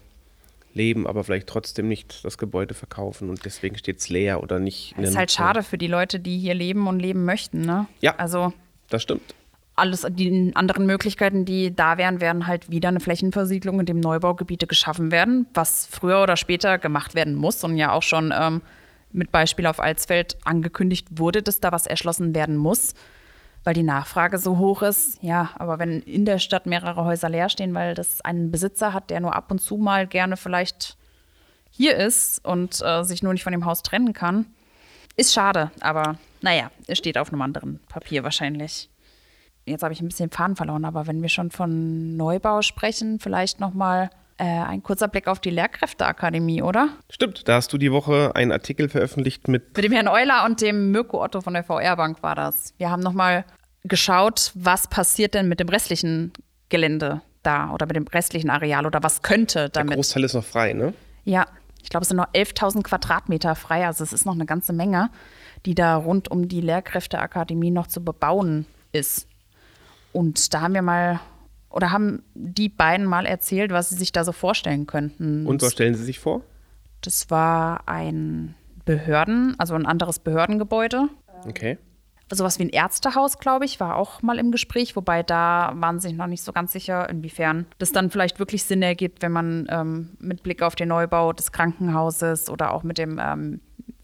leben, 0.74 1.06
aber 1.06 1.24
vielleicht 1.24 1.46
trotzdem 1.48 1.88
nicht 1.88 2.24
das 2.24 2.38
Gebäude 2.38 2.74
verkaufen 2.74 3.30
und 3.30 3.44
deswegen 3.44 3.76
steht 3.76 3.98
es 3.98 4.08
leer 4.08 4.42
oder 4.42 4.58
nicht. 4.58 4.94
in 4.96 5.04
Ist 5.04 5.16
halt 5.16 5.30
Nutzung. 5.30 5.44
schade 5.46 5.62
für 5.62 5.78
die 5.78 5.86
Leute, 5.88 6.20
die 6.20 6.38
hier 6.38 6.54
leben 6.54 6.86
und 6.86 7.00
leben 7.00 7.24
möchten, 7.24 7.62
ne? 7.62 7.86
Ja. 8.00 8.14
Also 8.16 8.52
Das 8.90 9.02
stimmt. 9.02 9.34
alles, 9.74 10.06
die 10.10 10.52
anderen 10.54 10.86
Möglichkeiten, 10.86 11.44
die 11.44 11.74
da 11.74 11.98
wären, 11.98 12.20
wären 12.20 12.46
halt 12.46 12.70
wieder 12.70 12.88
eine 12.88 13.00
Flächenversiegelung, 13.00 13.80
in 13.80 13.86
dem 13.86 14.00
Neubaugebiete 14.00 14.66
geschaffen 14.66 15.10
werden, 15.10 15.46
was 15.54 15.86
früher 15.90 16.22
oder 16.22 16.36
später 16.36 16.78
gemacht 16.78 17.14
werden 17.14 17.34
muss 17.34 17.64
und 17.64 17.76
ja 17.76 17.92
auch 17.92 18.02
schon 18.02 18.32
ähm, 18.36 18.62
mit 19.10 19.32
Beispiel 19.32 19.66
auf 19.66 19.80
Alsfeld 19.80 20.36
angekündigt 20.44 21.06
wurde, 21.12 21.42
dass 21.42 21.60
da 21.60 21.72
was 21.72 21.86
erschlossen 21.86 22.34
werden 22.34 22.56
muss, 22.56 22.94
weil 23.68 23.74
die 23.74 23.82
Nachfrage 23.82 24.38
so 24.38 24.56
hoch 24.56 24.80
ist. 24.80 25.22
Ja, 25.22 25.50
aber 25.58 25.78
wenn 25.78 26.00
in 26.00 26.24
der 26.24 26.38
Stadt 26.38 26.64
mehrere 26.64 27.04
Häuser 27.04 27.28
leer 27.28 27.50
stehen, 27.50 27.74
weil 27.74 27.92
das 27.92 28.22
einen 28.22 28.50
Besitzer 28.50 28.94
hat, 28.94 29.10
der 29.10 29.20
nur 29.20 29.36
ab 29.36 29.50
und 29.50 29.60
zu 29.60 29.76
mal 29.76 30.06
gerne 30.06 30.38
vielleicht 30.38 30.96
hier 31.68 31.94
ist 31.94 32.42
und 32.46 32.80
äh, 32.82 33.04
sich 33.04 33.22
nur 33.22 33.34
nicht 33.34 33.44
von 33.44 33.52
dem 33.52 33.66
Haus 33.66 33.82
trennen 33.82 34.14
kann, 34.14 34.46
ist 35.16 35.34
schade, 35.34 35.70
aber 35.80 36.16
naja, 36.40 36.70
es 36.86 36.96
steht 36.96 37.18
auf 37.18 37.28
einem 37.30 37.42
anderen 37.42 37.78
Papier 37.90 38.24
wahrscheinlich 38.24 38.88
jetzt 39.66 39.82
habe 39.82 39.92
ich 39.92 40.00
ein 40.00 40.08
bisschen 40.08 40.30
Faden 40.30 40.56
verloren, 40.56 40.86
aber 40.86 41.06
wenn 41.06 41.20
wir 41.20 41.28
schon 41.28 41.50
von 41.50 42.16
Neubau 42.16 42.62
sprechen, 42.62 43.18
vielleicht 43.20 43.60
noch 43.60 43.74
mal 43.74 44.08
äh, 44.38 44.44
ein 44.44 44.82
kurzer 44.82 45.08
Blick 45.08 45.26
auf 45.26 45.40
die 45.40 45.50
Lehrkräfteakademie, 45.50 46.62
oder? 46.62 46.90
Stimmt, 47.10 47.48
da 47.48 47.56
hast 47.56 47.72
du 47.72 47.78
die 47.78 47.92
Woche 47.92 48.34
einen 48.34 48.52
Artikel 48.52 48.88
veröffentlicht 48.88 49.48
mit 49.48 49.76
Mit 49.76 49.84
dem 49.84 49.92
Herrn 49.92 50.08
Euler 50.08 50.44
und 50.46 50.60
dem 50.60 50.92
Mirko 50.92 51.22
Otto 51.22 51.40
von 51.40 51.54
der 51.54 51.64
VR-Bank 51.64 52.22
war 52.22 52.34
das. 52.34 52.72
Wir 52.78 52.90
haben 52.90 53.02
noch 53.02 53.12
mal 53.12 53.44
geschaut, 53.88 54.52
was 54.54 54.88
passiert 54.88 55.34
denn 55.34 55.48
mit 55.48 55.60
dem 55.60 55.68
restlichen 55.68 56.32
Gelände 56.68 57.22
da 57.42 57.70
oder 57.72 57.86
mit 57.86 57.96
dem 57.96 58.06
restlichen 58.06 58.50
Areal 58.50 58.86
oder 58.86 59.02
was 59.02 59.22
könnte 59.22 59.60
der 59.60 59.68
damit. 59.70 59.94
Großteil 59.94 60.24
ist 60.24 60.34
noch 60.34 60.44
frei, 60.44 60.72
ne? 60.72 60.94
Ja, 61.24 61.46
ich 61.82 61.90
glaube, 61.90 62.02
es 62.02 62.08
sind 62.08 62.16
noch 62.16 62.32
11.000 62.32 62.82
Quadratmeter 62.82 63.54
frei. 63.54 63.86
Also 63.86 64.04
es 64.04 64.12
ist 64.12 64.26
noch 64.26 64.34
eine 64.34 64.46
ganze 64.46 64.72
Menge, 64.72 65.10
die 65.66 65.74
da 65.74 65.96
rund 65.96 66.30
um 66.30 66.48
die 66.48 66.60
Lehrkräfteakademie 66.60 67.70
noch 67.70 67.86
zu 67.86 68.04
bebauen 68.04 68.66
ist. 68.92 69.26
Und 70.12 70.52
da 70.54 70.60
haben 70.62 70.74
wir 70.74 70.82
mal, 70.82 71.20
oder 71.70 71.90
haben 71.90 72.22
die 72.34 72.68
beiden 72.68 73.06
mal 73.06 73.26
erzählt, 73.26 73.70
was 73.70 73.90
sie 73.90 73.96
sich 73.96 74.12
da 74.12 74.24
so 74.24 74.32
vorstellen 74.32 74.86
könnten. 74.86 75.46
Und 75.46 75.62
was 75.62 75.72
stellen 75.72 75.94
Sie 75.94 76.04
sich 76.04 76.18
vor? 76.18 76.42
Das 77.00 77.30
war 77.30 77.88
ein 77.88 78.54
Behörden, 78.84 79.54
also 79.58 79.74
ein 79.74 79.86
anderes 79.86 80.18
Behördengebäude. 80.18 81.08
Okay. 81.46 81.78
Sowas 82.30 82.58
wie 82.58 82.64
ein 82.64 82.68
Ärztehaus, 82.68 83.38
glaube 83.38 83.64
ich, 83.64 83.80
war 83.80 83.96
auch 83.96 84.20
mal 84.20 84.38
im 84.38 84.50
Gespräch, 84.50 84.96
wobei 84.96 85.22
da 85.22 85.72
waren 85.76 85.98
sich 85.98 86.12
noch 86.12 86.26
nicht 86.26 86.42
so 86.42 86.52
ganz 86.52 86.72
sicher, 86.72 87.08
inwiefern 87.08 87.66
das 87.78 87.92
dann 87.92 88.10
vielleicht 88.10 88.38
wirklich 88.38 88.64
Sinn 88.64 88.82
ergibt, 88.82 89.22
wenn 89.22 89.32
man 89.32 89.66
ähm, 89.70 90.10
mit 90.18 90.42
Blick 90.42 90.62
auf 90.62 90.74
den 90.74 90.88
Neubau 90.88 91.32
des 91.32 91.52
Krankenhauses 91.52 92.50
oder 92.50 92.72
auch 92.72 92.82
mit 92.82 92.98
dem 92.98 93.18
ähm, 93.18 93.60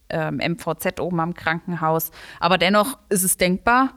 ähm, 0.09 0.37
MVZ 0.37 1.01
oben 1.01 1.21
am 1.21 1.35
Krankenhaus. 1.35 2.11
Aber 2.41 2.57
dennoch 2.57 2.99
ist 3.11 3.25
es 3.25 3.37
denkbar. 3.37 3.95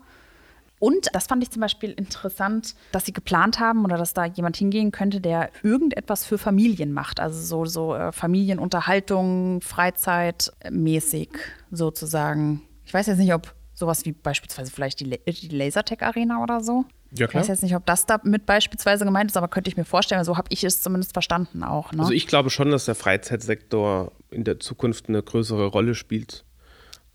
Und 0.79 1.07
das 1.13 1.25
fand 1.25 1.41
ich 1.41 1.49
zum 1.49 1.61
Beispiel 1.61 1.91
interessant, 1.91 2.75
dass 2.91 3.05
sie 3.05 3.13
geplant 3.13 3.59
haben 3.59 3.83
oder 3.83 3.97
dass 3.97 4.13
da 4.13 4.25
jemand 4.25 4.57
hingehen 4.57 4.91
könnte, 4.91 5.19
der 5.19 5.49
irgendetwas 5.63 6.23
für 6.23 6.37
Familien 6.37 6.93
macht. 6.93 7.19
Also 7.19 7.41
so, 7.41 7.65
so 7.65 7.95
äh, 7.95 8.11
Familienunterhaltung, 8.11 9.61
Freizeitmäßig 9.61 11.29
sozusagen. 11.71 12.61
Ich 12.85 12.93
weiß 12.93 13.07
jetzt 13.07 13.17
nicht, 13.17 13.33
ob 13.33 13.55
sowas 13.77 14.05
wie 14.05 14.11
beispielsweise 14.11 14.71
vielleicht 14.71 14.99
die, 14.99 15.05
La 15.05 15.17
die 15.27 15.49
Lasertech-Arena 15.49 16.41
oder 16.41 16.61
so. 16.61 16.85
Ja, 17.15 17.27
Ich 17.29 17.35
weiß 17.35 17.47
jetzt 17.47 17.61
nicht, 17.63 17.75
ob 17.75 17.85
das 17.85 18.05
da 18.07 18.19
mit 18.23 18.45
beispielsweise 18.47 19.05
gemeint 19.05 19.29
ist, 19.31 19.37
aber 19.37 19.47
könnte 19.47 19.69
ich 19.69 19.77
mir 19.77 19.85
vorstellen, 19.85 20.23
so 20.23 20.35
habe 20.35 20.47
ich 20.51 20.63
es 20.63 20.81
zumindest 20.81 21.13
verstanden 21.13 21.63
auch. 21.63 21.91
Ne? 21.93 21.99
Also 21.99 22.11
ich 22.11 22.25
glaube 22.27 22.49
schon, 22.49 22.71
dass 22.71 22.85
der 22.85 22.95
Freizeitsektor 22.95 24.11
in 24.31 24.43
der 24.43 24.59
Zukunft 24.59 25.07
eine 25.09 25.21
größere 25.21 25.67
Rolle 25.67 25.93
spielt, 25.95 26.43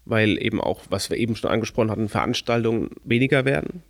weil 0.05 0.41
eben 0.41 0.61
auch, 0.61 0.83
was 0.89 1.11
wir 1.11 1.17
eben 1.19 1.35
schon 1.37 1.51
angesprochen 1.51 1.91
hatten, 1.91 2.09
Veranstaltungen 2.09 2.91
weniger 3.05 3.45
werden. 3.45 3.83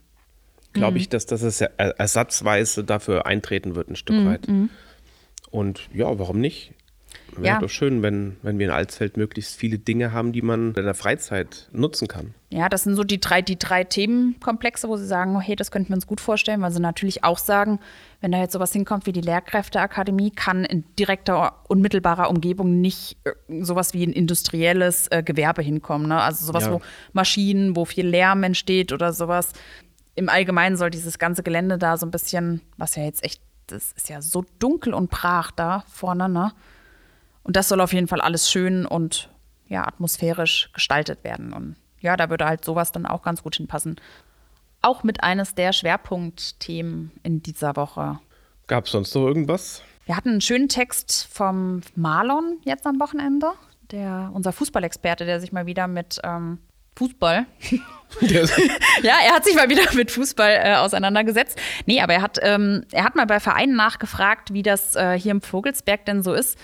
Glaube 0.72 0.92
Mhm. 0.92 0.96
ich, 0.96 1.08
dass 1.11 1.26
das 1.26 1.61
er- 1.61 1.70
ersatzweise 2.00 2.82
dafür 2.85 3.26
eintreten 3.26 3.74
wird, 3.76 3.88
ein 3.90 3.96
Stück 3.96 4.16
Mhm, 4.16 4.26
weit. 4.26 4.48
Und 5.50 5.88
ja, 5.92 6.18
warum 6.18 6.40
nicht? 6.40 6.72
Wäre 7.37 7.47
Ja. 7.55 7.59
doch 7.61 7.71
schön, 7.71 8.03
wenn, 8.03 8.37
wenn 8.42 8.59
wir 8.59 8.66
in 8.66 8.73
Alsfeld 8.73 9.16
möglichst 9.16 9.57
viele 9.57 9.79
Dinge 9.79 10.12
haben, 10.12 10.33
die 10.33 10.42
man 10.42 10.68
in 10.75 10.85
der 10.85 10.95
Freizeit 10.95 11.68
nutzen 11.73 12.07
kann. 12.09 12.35
Ja, 12.51 12.68
das 12.68 12.83
sind 12.85 12.95
so 12.97 13.05
die 13.05 13.18
drei, 13.21 13.40
die 13.40 13.59
drei 13.59 13.85
Themenkomplexe, 13.85 14.87
wo 14.88 14.97
sie 14.99 15.07
sagen, 15.07 15.40
hey, 15.40 15.57
das 15.57 15.71
könnten 15.71 15.88
wir 15.90 15.95
uns 15.97 16.07
gut 16.07 16.21
vorstellen, 16.21 16.61
weil 16.61 16.71
sie 16.71 16.81
natürlich 16.81 17.25
auch 17.25 17.38
sagen, 17.38 17.81
wenn 18.21 18.33
da 18.33 18.38
jetzt 18.38 18.53
sowas 18.53 18.73
hinkommt 18.73 19.07
wie 19.07 19.12
die 19.12 19.23
Lehrkräfteakademie, 19.23 20.31
kann 20.31 20.64
in 20.64 20.85
direkter, 20.99 21.61
unmittelbarer 21.68 22.29
Umgebung 22.29 22.81
nicht 22.81 23.16
sowas 23.61 23.95
wie 23.95 24.05
ein 24.07 24.12
industrielles 24.12 25.09
äh, 25.09 25.23
Gewerbe 25.23 25.62
hinkommen. 25.62 26.09
Ne? 26.09 26.21
Also 26.21 26.45
sowas, 26.45 26.64
Ja. 26.64 26.73
wo 26.73 26.81
Maschinen, 27.12 27.77
wo 27.77 27.85
viel 27.85 28.07
Lärm 28.07 28.42
entsteht 28.42 28.92
oder 28.92 29.12
sowas. 29.12 29.53
Im 30.14 30.29
Allgemeinen 30.29 30.77
soll 30.77 30.90
dieses 30.90 31.18
ganze 31.18 31.42
Gelände 31.42 31.79
da 31.79 31.97
so 31.97 32.05
ein 32.07 32.11
bisschen, 32.11 32.61
was 32.77 32.97
ja 32.97 33.05
jetzt 33.05 33.25
echt, 33.25 33.40
das 33.68 33.92
ist 33.92 34.11
ja 34.11 34.21
so 34.21 34.45
dunkel 34.59 34.92
und 34.92 35.09
brach 35.11 35.51
da 35.53 35.85
vorne, 35.90 36.29
ne? 36.29 36.53
Und 37.42 37.57
das 37.57 37.68
soll 37.68 37.81
auf 37.81 37.92
jeden 37.92 38.09
Fall 38.09 38.20
alles 38.20 38.50
schön 38.50 38.87
und 38.87 39.28
ja, 39.68 39.87
atmosphärisch 39.87 40.70
gestaltet 40.72 41.24
werden. 41.24 41.52
Und 41.52 41.76
ja, 42.00 42.16
da 42.16 42.31
würde 42.31 42.46
halt 42.46 42.64
sowas 42.64 42.92
dann 42.92 43.07
auch 43.07 43.22
ganz 43.22 43.42
gut 43.42 43.57
hinpassen. 43.57 43.96
Auch 44.81 45.02
mit 45.02 45.22
eines 45.22 45.55
der 45.55 45.72
Schwerpunktthemen 45.72 47.12
in 47.22 47.42
dieser 47.42 47.76
Woche. 47.76 48.18
Gab 48.66 48.87
es 48.87 48.92
sonst 48.92 49.14
noch 49.14 49.26
irgendwas? 49.26 49.83
Wir 50.05 50.16
hatten 50.16 50.31
einen 50.31 50.40
schönen 50.40 50.68
Text 50.68 51.28
vom 51.31 51.81
Marlon 51.94 52.59
jetzt 52.64 52.87
am 52.87 52.98
Wochenende, 52.98 53.52
der, 53.92 54.31
unser 54.35 54.52
Fußballexperte, 54.52 55.24
der 55.24 55.40
sich 55.40 55.52
mal 55.52 55.66
wieder 55.66 55.87
mit 55.87 56.20
ähm, 56.24 56.59
Fußball 56.96 57.46
ja, 59.02 59.14
er 59.24 59.33
hat 59.33 59.44
sich 59.44 59.55
mal 59.55 59.68
wieder 59.68 59.92
mit 59.94 60.11
Fußball 60.11 60.61
äh, 60.62 60.74
auseinandergesetzt. 60.76 61.59
Nee, 61.87 62.00
aber 62.00 62.14
er 62.14 62.22
hat, 62.22 62.38
ähm, 62.42 62.85
er 62.92 63.05
hat 63.05 63.16
mal 63.16 63.26
bei 63.26 63.40
Vereinen 63.40 63.74
nachgefragt, 63.74 64.52
wie 64.52 64.62
das 64.62 64.96
äh, 64.96 65.18
hier 65.18 65.31
im 65.31 65.40
Vogelsberg 65.40 66.05
denn 66.05 66.22
so 66.22 66.35
ist. 66.35 66.59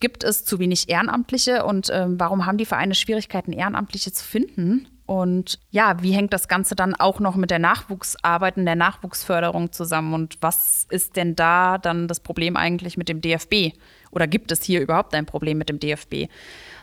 Gibt 0.00 0.22
es 0.22 0.44
zu 0.44 0.58
wenig 0.60 0.88
Ehrenamtliche 0.88 1.64
und 1.64 1.90
ähm, 1.92 2.20
warum 2.20 2.46
haben 2.46 2.56
die 2.56 2.66
Vereine 2.66 2.94
Schwierigkeiten, 2.94 3.52
Ehrenamtliche 3.52 4.12
zu 4.12 4.24
finden? 4.24 4.86
Und 5.06 5.58
ja, 5.70 6.02
wie 6.02 6.12
hängt 6.12 6.34
das 6.34 6.48
Ganze 6.48 6.76
dann 6.76 6.94
auch 6.94 7.18
noch 7.18 7.34
mit 7.34 7.50
der 7.50 7.58
Nachwuchsarbeit 7.58 8.58
und 8.58 8.66
der 8.66 8.76
Nachwuchsförderung 8.76 9.72
zusammen? 9.72 10.12
Und 10.12 10.36
was 10.42 10.86
ist 10.90 11.16
denn 11.16 11.34
da 11.34 11.78
dann 11.78 12.08
das 12.08 12.20
Problem 12.20 12.56
eigentlich 12.56 12.98
mit 12.98 13.08
dem 13.08 13.22
DFB? 13.22 13.72
Oder 14.10 14.26
gibt 14.26 14.52
es 14.52 14.62
hier 14.62 14.82
überhaupt 14.82 15.14
ein 15.14 15.24
Problem 15.24 15.56
mit 15.56 15.70
dem 15.70 15.80
DFB? 15.80 16.30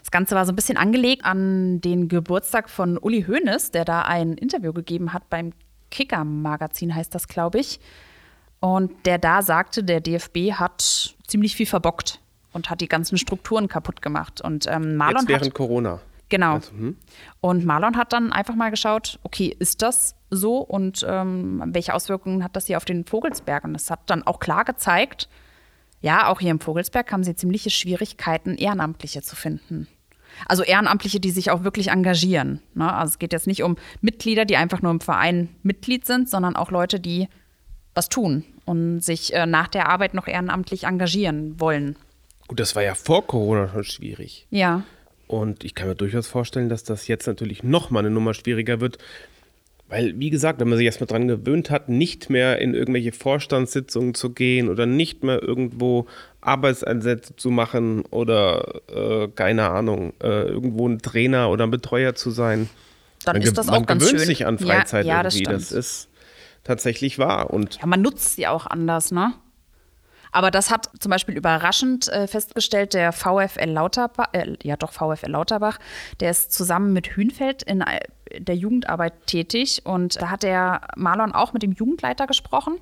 Das 0.02 0.10
Ganze 0.10 0.36
war 0.36 0.46
so 0.46 0.52
ein 0.52 0.56
bisschen 0.56 0.76
angelegt 0.76 1.24
an 1.24 1.82
den 1.82 2.08
Geburtstag 2.10 2.70
von 2.70 2.98
Uli 2.98 3.26
Hoeneß, 3.28 3.70
der 3.70 3.86
da 3.86 4.02
ein 4.02 4.34
Interview 4.34 4.74
gegeben 4.74 5.14
hat 5.14 5.30
beim 5.30 5.54
Kicker-Magazin, 5.92 6.96
heißt 6.96 7.14
das, 7.14 7.28
glaube 7.28 7.60
ich. 7.60 7.80
Und 8.60 8.92
der 9.06 9.20
da 9.20 9.44
sagte, 9.44 9.84
der 9.84 10.02
DFB 10.02 10.54
hat 10.54 11.16
ziemlich 11.28 11.56
viel 11.56 11.68
verbockt 11.68 12.20
und 12.56 12.70
hat 12.70 12.80
die 12.80 12.88
ganzen 12.88 13.18
Strukturen 13.18 13.68
kaputt 13.68 14.02
gemacht. 14.02 14.40
Und 14.40 14.66
ähm, 14.68 14.96
Marlon 14.96 15.22
Jetzt 15.22 15.30
während 15.30 15.46
hat, 15.48 15.54
Corona. 15.54 16.00
Genau. 16.30 16.54
Also, 16.54 16.72
hm? 16.72 16.98
Und 17.42 17.66
Marlon 17.66 17.98
hat 17.98 18.14
dann 18.14 18.32
einfach 18.32 18.56
mal 18.56 18.72
geschaut, 18.72 19.20
okay, 19.24 19.54
ist 19.60 19.82
das 19.82 20.16
so 20.32 20.60
und 20.60 21.06
ähm, 21.08 21.62
welche 21.68 21.94
Auswirkungen 21.94 22.44
hat 22.44 22.56
das 22.56 22.66
hier 22.66 22.78
auf 22.78 22.86
den 22.86 23.06
Vogelsberg? 23.06 23.66
Und 23.66 23.74
das 23.74 23.92
hat 23.92 24.00
dann 24.08 24.24
auch 24.24 24.40
klar 24.40 24.64
gezeigt, 24.64 25.28
ja, 26.02 26.28
auch 26.28 26.40
hier 26.40 26.52
im 26.52 26.60
Vogelsberg 26.60 27.12
haben 27.12 27.24
sie 27.24 27.36
ziemliche 27.36 27.70
Schwierigkeiten, 27.70 28.56
Ehrenamtliche 28.56 29.22
zu 29.22 29.36
finden. 29.36 29.88
Also 30.48 30.64
Ehrenamtliche, 30.64 31.20
die 31.20 31.32
sich 31.32 31.52
auch 31.52 31.64
wirklich 31.64 31.90
engagieren. 31.90 32.62
Ne? 32.74 32.92
Also 32.92 33.12
es 33.12 33.20
geht 33.20 33.34
jetzt 33.34 33.48
nicht 33.48 33.64
um 33.64 33.76
Mitglieder, 34.02 34.46
die 34.46 34.58
einfach 34.58 34.82
nur 34.82 34.92
im 34.92 35.02
Verein 35.02 35.50
Mitglied 35.62 36.06
sind, 36.06 36.30
sondern 36.30 36.56
auch 36.56 36.72
Leute, 36.72 37.00
die 37.00 37.28
was 37.94 38.10
tun 38.10 38.44
und 38.66 39.02
sich 39.02 39.34
äh, 39.34 39.46
nach 39.46 39.68
der 39.68 39.90
Arbeit 39.90 40.14
noch 40.14 40.28
ehrenamtlich 40.28 40.86
engagieren 40.86 41.60
wollen. 41.60 41.96
Gut, 42.48 42.60
das 42.60 42.76
war 42.76 42.84
ja 42.84 42.96
vor 42.96 43.26
Corona 43.28 43.70
schon 43.70 43.84
schwierig. 43.84 44.46
Ja, 44.52 44.84
Und 45.28 45.64
ich 45.64 45.74
kann 45.74 45.88
mir 45.88 45.96
durchaus 45.96 46.28
vorstellen, 46.28 46.70
dass 46.70 46.84
das 46.84 47.08
jetzt 47.08 47.26
natürlich 47.26 47.64
noch 47.64 47.90
mal 47.90 48.00
eine 48.00 48.12
Nummer 48.12 48.34
schwieriger 48.36 48.80
wird. 48.80 48.98
Weil, 49.88 50.20
wie 50.20 50.32
gesagt, 50.32 50.60
wenn 50.60 50.68
man 50.70 50.78
sich 50.80 50.86
erstmal 50.86 51.08
dran 51.08 51.28
gewöhnt 51.28 51.70
hat, 51.70 51.90
nicht 51.90 52.30
mehr 52.32 52.60
in 52.60 52.74
irgendwelche 52.74 53.12
Vorstandssitzungen 53.12 54.16
zu 54.16 54.32
gehen 54.32 54.68
oder 54.70 54.88
nicht 54.88 55.24
mehr 55.24 55.42
irgendwo 55.44 56.08
Arbeitseinsätze 56.42 57.36
zu 57.36 57.52
machen 57.52 58.04
oder, 58.10 58.82
äh, 58.90 59.28
keine 59.30 59.70
Ahnung, 59.70 60.14
äh, 60.24 60.48
irgendwo 60.48 60.88
ein 60.88 61.00
Trainer 61.00 61.50
oder 61.52 61.66
ein 61.66 61.72
Betreuer 61.72 62.16
zu 62.16 62.32
sein. 62.32 62.68
dann 63.26 63.36
man 63.38 63.42
ist 63.44 63.58
das 63.58 63.68
man 63.68 63.84
auch 63.84 63.86
ganz 63.88 64.04
gewöhnt 64.04 64.20
schön. 64.20 64.28
sich 64.28 64.46
an 64.48 64.58
Ja, 64.60 64.66
Freizeit 64.66 65.06
ja, 65.06 65.22
das 65.24 65.36
irgendwie. 65.36 65.46
stimmt. 65.46 65.62
Das 65.62 65.72
ist 65.72 66.10
tatsächlich 66.64 67.18
wahr. 67.20 67.50
Und 67.52 67.78
Ja, 67.80 67.86
man 67.88 68.02
nutzt 68.02 68.36
sie 68.36 68.46
auch 68.48 68.66
anders, 68.68 69.12
ne? 69.12 69.34
Aber 70.36 70.52
das 70.52 70.70
hat 70.70 70.90
zum 71.00 71.12
Beispiel 71.12 71.38
überraschend 71.38 72.10
äh, 72.10 72.28
festgestellt 72.28 72.94
der 72.94 73.14
VfL 73.14 73.70
Lauterbach, 73.70 74.28
äh, 74.34 74.58
ja 74.64 74.76
doch 74.76 74.92
VfL 74.92 75.32
Lauterbach, 75.32 75.80
der 76.20 76.30
ist 76.30 76.52
zusammen 76.52 76.92
mit 76.92 77.16
Hünfeld 77.16 77.64
in 77.64 77.80
äh, 77.80 78.02
der 78.38 78.56
Jugendarbeit 78.56 79.14
tätig 79.28 79.84
und 79.86 80.22
da 80.22 80.30
hat 80.30 80.44
der 80.44 80.82
Marlon 80.98 81.32
auch 81.32 81.54
mit 81.54 81.64
dem 81.64 81.72
Jugendleiter 81.72 82.28
gesprochen 82.28 82.82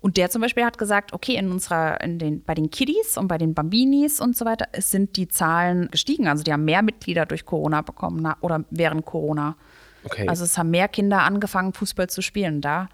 und 0.00 0.16
der 0.16 0.30
zum 0.30 0.40
Beispiel 0.40 0.64
hat 0.64 0.78
gesagt, 0.78 1.12
okay, 1.12 1.36
in 1.36 1.52
unserer, 1.52 2.00
in 2.00 2.18
den, 2.18 2.42
bei 2.42 2.54
den 2.54 2.70
Kiddies 2.70 3.18
und 3.18 3.28
bei 3.28 3.36
den 3.36 3.52
Bambinis 3.52 4.18
und 4.18 4.34
so 4.34 4.46
weiter, 4.46 4.68
es 4.72 4.90
sind 4.90 5.18
die 5.18 5.28
Zahlen 5.28 5.90
gestiegen. 5.90 6.26
Also 6.26 6.42
die 6.42 6.54
haben 6.54 6.64
mehr 6.64 6.80
Mitglieder 6.80 7.26
durch 7.26 7.44
Corona 7.44 7.82
bekommen 7.82 8.20
na, 8.22 8.38
oder 8.40 8.64
während 8.70 9.04
Corona. 9.04 9.56
okay. 10.04 10.26
Also 10.26 10.44
es 10.44 10.56
haben 10.56 10.70
mehr 10.70 10.88
Kinder 10.88 11.22
angefangen, 11.22 11.74
Fußball 11.74 12.08
zu 12.08 12.22
spielen. 12.22 12.62
Da, 12.62 12.88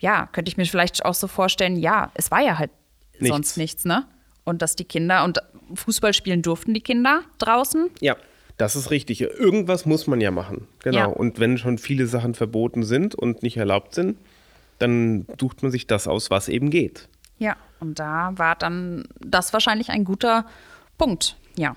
ja, 0.00 0.26
könnte 0.32 0.48
ich 0.48 0.56
mir 0.56 0.66
vielleicht 0.66 1.04
auch 1.04 1.14
so 1.14 1.28
vorstellen, 1.28 1.76
ja, 1.76 2.10
es 2.14 2.32
war 2.32 2.40
ja 2.40 2.58
halt 2.58 2.72
Nichts. 3.20 3.34
sonst 3.34 3.56
nichts, 3.56 3.84
ne? 3.84 4.06
Und 4.44 4.62
dass 4.62 4.76
die 4.76 4.84
Kinder, 4.84 5.24
und 5.24 5.40
Fußball 5.74 6.12
spielen 6.14 6.42
durften 6.42 6.74
die 6.74 6.80
Kinder 6.80 7.22
draußen. 7.38 7.90
Ja, 8.00 8.16
das 8.56 8.76
ist 8.76 8.90
richtig. 8.90 9.20
Irgendwas 9.20 9.86
muss 9.86 10.06
man 10.06 10.20
ja 10.20 10.30
machen. 10.30 10.66
Genau. 10.82 10.98
Ja. 10.98 11.06
Und 11.06 11.40
wenn 11.40 11.58
schon 11.58 11.78
viele 11.78 12.06
Sachen 12.06 12.34
verboten 12.34 12.82
sind 12.84 13.14
und 13.14 13.42
nicht 13.42 13.56
erlaubt 13.56 13.94
sind, 13.94 14.18
dann 14.78 15.26
sucht 15.40 15.62
man 15.62 15.72
sich 15.72 15.86
das 15.86 16.06
aus, 16.06 16.30
was 16.30 16.48
eben 16.48 16.70
geht. 16.70 17.08
Ja, 17.38 17.56
und 17.80 17.98
da 17.98 18.32
war 18.36 18.54
dann 18.56 19.04
das 19.20 19.52
wahrscheinlich 19.52 19.90
ein 19.90 20.04
guter 20.04 20.46
Punkt, 20.96 21.36
ja. 21.56 21.76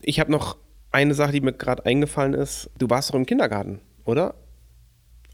Ich 0.00 0.20
habe 0.20 0.30
noch 0.30 0.56
eine 0.92 1.14
Sache, 1.14 1.32
die 1.32 1.40
mir 1.40 1.52
gerade 1.52 1.84
eingefallen 1.86 2.34
ist. 2.34 2.70
Du 2.78 2.88
warst 2.88 3.10
doch 3.10 3.14
im 3.14 3.26
Kindergarten, 3.26 3.80
oder? 4.04 4.34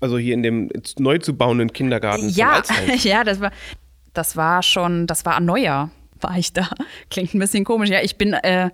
Also 0.01 0.19
hier 0.19 0.35
in 0.35 0.43
dem 0.43 0.71
neu 0.99 1.19
zu 1.19 1.37
bauenden 1.37 1.73
Kindergarten. 1.73 2.29
Ja, 2.31 2.63
ja, 3.03 3.25
das 3.25 3.41
war, 3.41 3.53
das 4.15 4.37
war 4.37 4.63
schon, 4.63 5.07
das 5.07 5.25
war 5.25 5.35
an 5.37 5.45
Neujahr, 5.45 5.91
war 6.21 6.39
ich 6.39 6.53
da. 6.53 6.69
Klingt 7.11 7.35
ein 7.35 7.39
bisschen 7.39 7.65
komisch. 7.65 7.91
Ja, 7.91 8.01
ich 8.03 8.17
bin, 8.17 8.33
äh, 8.33 8.71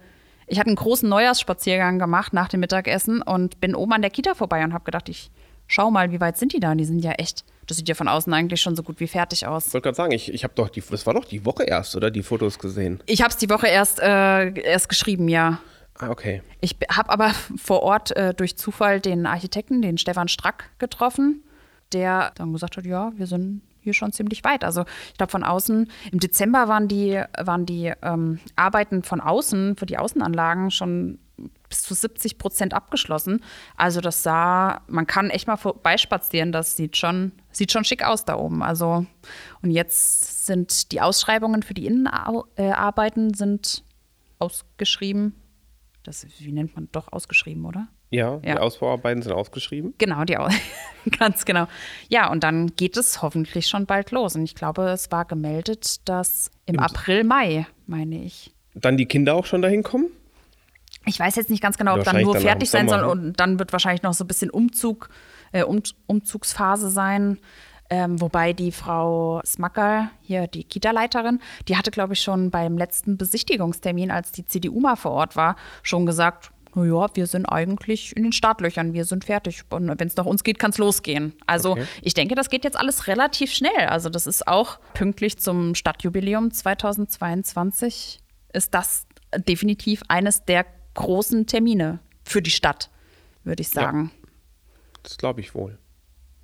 ich 0.47 0.59
hatte 0.59 0.69
einen 0.69 0.77
großen 0.77 1.09
Neujahrsspaziergang 1.09 1.99
gemacht 1.99 2.33
nach 2.33 2.49
dem 2.49 2.61
Mittagessen 2.61 3.23
und 3.23 3.61
bin 3.61 3.75
oben 3.75 3.93
an 3.93 4.03
der 4.03 4.11
Kita 4.11 4.35
vorbei 4.35 4.63
und 4.65 4.73
habe 4.73 4.85
gedacht, 4.85 5.09
ich 5.09 5.31
schau 5.67 5.91
mal, 5.91 6.11
wie 6.11 6.21
weit 6.21 6.37
sind 6.37 6.53
die 6.53 6.61
da? 6.61 6.75
Die 6.75 6.85
sind 6.85 7.05
ja 7.05 7.13
echt, 7.13 7.45
das 7.67 7.77
sieht 7.77 7.89
ja 7.89 7.95
von 7.95 8.09
außen 8.09 8.33
eigentlich 8.33 8.61
schon 8.61 8.77
so 8.77 8.83
gut 8.83 9.01
wie 9.01 9.07
fertig 9.07 9.47
aus. 9.47 9.69
Ich 9.69 9.75
wollte 9.75 9.85
gerade 9.85 9.97
sagen, 9.97 10.13
ich, 10.13 10.33
ich 10.33 10.45
habe 10.45 10.55
doch 10.55 10.69
die, 10.69 10.83
das 10.91 11.07
war 11.07 11.15
doch 11.15 11.25
die 11.25 11.45
Woche 11.45 11.65
erst, 11.65 11.97
oder? 11.97 12.11
Die 12.11 12.23
Fotos 12.23 12.59
gesehen. 12.59 13.03
Ich 13.07 13.23
habe 13.23 13.31
es 13.31 13.37
die 13.37 13.49
Woche 13.49 13.69
erst, 13.69 14.01
äh, 14.01 14.53
erst 14.61 14.89
geschrieben, 14.89 15.29
ja. 15.29 15.61
Ah, 15.99 16.11
okay. 16.11 16.43
Ich 16.61 16.77
habe 16.91 17.11
aber 17.11 17.33
vor 17.57 17.83
Ort 17.83 18.17
äh, 18.17 18.35
durch 18.35 18.57
Zufall 18.57 19.01
den 19.01 19.27
Architekten, 19.27 19.83
den 19.83 19.99
Stefan 19.99 20.29
Strack, 20.29 20.71
getroffen, 20.79 21.45
der 21.93 22.33
dann 22.35 22.53
gesagt 22.53 22.77
hat, 22.77 22.85
ja, 22.85 23.13
wir 23.17 23.27
sind 23.27 23.63
hier 23.91 23.95
schon 23.95 24.13
ziemlich 24.13 24.45
weit. 24.45 24.65
Also 24.65 24.85
ich 25.09 25.15
glaube 25.19 25.31
von 25.31 25.45
außen, 25.45 25.91
im 26.13 26.19
Dezember 26.21 26.69
waren 26.69 26.89
die, 26.89 27.23
waren 27.39 27.67
die 27.67 27.93
ähm, 28.03 28.39
Arbeiten 28.57 29.03
von 29.03 29.21
außen 29.21 29.77
für 29.77 29.87
die 29.87 29.99
Außenanlagen 29.99 30.71
schon 30.71 31.19
bis 31.69 31.83
zu 31.83 31.95
70 31.95 32.39
Prozent 32.39 32.75
abgeschlossen. 32.75 33.43
Also 33.77 34.01
das 34.01 34.23
sah, 34.23 34.83
man 34.89 35.07
kann 35.07 35.31
echt 35.31 35.47
mal 35.47 35.57
vorbeispazieren, 35.57 36.53
das 36.53 36.77
sieht 36.77 36.97
schon, 36.97 37.33
sieht 37.51 37.73
schon 37.73 37.85
schick 37.85 38.05
aus 38.05 38.25
da 38.25 38.37
oben. 38.37 38.63
Also 38.63 39.07
und 39.63 39.71
jetzt 39.71 40.47
sind 40.47 40.93
die 40.93 41.01
Ausschreibungen 41.01 41.63
für 41.63 41.75
die 41.75 41.87
Innenarbeiten 41.87 43.35
sind 43.35 43.85
ausgeschrieben. 44.39 45.35
Das, 46.03 46.27
wie 46.39 46.53
nennt 46.53 46.75
man 46.75 46.89
doch 46.93 47.13
ausgeschrieben, 47.13 47.65
oder? 47.65 47.89
Ja, 48.11 48.39
die 48.39 48.53
Ausbauarbeiten 48.53 49.23
sind 49.23 49.33
ausgeschrieben. 49.33 49.95
Genau, 49.99 50.25
die 50.25 50.37
Aus 50.37 50.53
ganz 51.19 51.45
genau. 51.45 51.67
Ja, 52.09 52.31
und 52.31 52.43
dann 52.43 52.75
geht 52.75 52.97
es 52.97 53.23
hoffentlich 53.23 53.69
schon 53.69 53.87
bald 53.87 54.11
los. 54.11 54.35
Und 54.35 54.43
ich 54.43 54.57
glaube, 54.57 54.89
es 54.91 55.13
war 55.13 55.25
gemeldet, 55.25 56.09
dass 56.09 56.51
im, 56.67 56.75
Im 56.75 56.81
April, 56.81 57.23
Mai, 57.23 57.67
meine 57.87 58.25
ich. 58.25 58.53
Dann 58.75 58.97
die 58.97 59.07
Kinder 59.07 59.35
auch 59.35 59.47
schon 59.47 59.63
dahin 59.63 59.85
kommen? 59.85 60.07
Ich 61.07 61.19
weiß 61.19 61.37
jetzt 61.37 61.51
nicht 61.51 61.63
ganz 61.63 61.79
genau, 61.79 61.97
ob 61.97 62.05
dann 62.05 62.21
nur 62.21 62.37
fertig 62.37 62.69
sein 62.69 62.89
soll 62.89 63.05
und 63.05 63.41
dann 63.41 63.59
wird 63.59 63.73
wahrscheinlich 63.73 64.03
noch 64.03 64.13
so 64.13 64.25
ein 64.25 64.29
bisschen 64.29 64.51
Umzug, 64.51 65.09
äh, 65.53 65.63
um, 65.63 65.83
Umzugsphase 66.07 66.91
sein. 66.91 67.39
Ähm, 67.93 68.21
wobei 68.21 68.53
die 68.53 68.71
Frau 68.71 69.41
Smacker, 69.45 70.11
hier 70.21 70.47
die 70.47 70.63
Kita-Leiterin, 70.63 71.41
die 71.67 71.77
hatte, 71.77 71.91
glaube 71.91 72.13
ich, 72.13 72.21
schon 72.21 72.51
beim 72.51 72.79
letzten 72.79 73.17
Besichtigungstermin, 73.17 74.13
als 74.13 74.31
die 74.31 74.45
CDU 74.45 74.79
mal 74.79 74.95
vor 74.95 75.11
Ort 75.11 75.35
war, 75.35 75.57
schon 75.83 76.07
gesagt, 76.07 76.53
naja, 76.75 77.09
wir 77.15 77.27
sind 77.27 77.47
eigentlich 77.47 78.17
in 78.17 78.23
den 78.23 78.33
Startlöchern, 78.33 78.93
wir 78.93 79.05
sind 79.05 79.25
fertig. 79.25 79.63
Und 79.71 79.89
wenn 79.89 80.07
es 80.07 80.17
nach 80.17 80.27
uns 80.27 80.45
geht, 80.45 80.59
kann 80.59 80.71
es 80.71 80.79
losgehen. 80.79 81.35
Also 81.47 81.73
okay. 81.73 81.87
ich 82.03 82.15
denke, 82.15 82.35
das 82.35 82.51
geht 82.51 82.65
jetzt 82.65 82.77
alles 82.77 83.07
relativ 83.07 83.53
schnell. 83.53 83.87
Also 83.89 84.09
das 84.09 84.27
ist 84.27 84.47
auch 84.47 84.79
pünktlich 84.95 85.39
zum 85.39 85.75
Stadtjubiläum 85.75 86.51
2022 86.51 88.21
ist 88.53 88.75
das 88.75 89.07
definitiv 89.37 90.03
eines 90.09 90.45
der 90.45 90.67
großen 90.95 91.47
Termine 91.47 92.01
für 92.25 92.43
die 92.43 92.51
Stadt, 92.51 92.91
würde 93.45 93.63
ich 93.63 93.69
sagen. 93.69 94.11
Ja, 94.13 94.29
das 95.03 95.19
glaube 95.19 95.41
ich 95.41 95.55
wohl. 95.55 95.79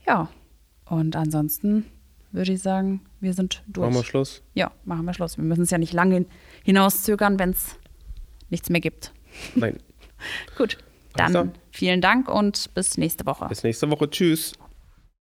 Ja, 0.07 0.29
und 0.85 1.17
ansonsten 1.17 1.87
würde 2.33 2.53
ich 2.53 2.63
sagen, 2.63 3.01
wir 3.21 3.35
sind 3.35 3.63
durch. 3.67 3.87
Machen 3.89 4.01
wir 4.01 4.05
Schluss? 4.05 4.43
Ja, 4.55 4.71
machen 4.85 5.05
wir 5.05 5.15
Schluss. 5.15 5.37
Wir 5.37 5.45
müssen 5.45 5.63
es 5.63 5.71
ja 5.71 5.79
nicht 5.79 5.93
lange 5.93 6.27
hinauszögern, 6.65 7.39
wenn 7.39 7.51
es 7.51 7.77
nichts 8.51 8.71
mehr 8.71 8.81
gibt. 8.81 9.13
Nein. 9.55 9.79
Gut, 10.57 10.79
dann 11.15 11.53
vielen 11.71 12.01
Dank 12.01 12.29
und 12.29 12.73
bis 12.75 12.99
nächste 12.99 13.27
Woche. 13.27 13.47
Bis 13.49 13.63
nächste 13.63 13.91
Woche. 13.91 14.11
Tschüss. 14.11 14.53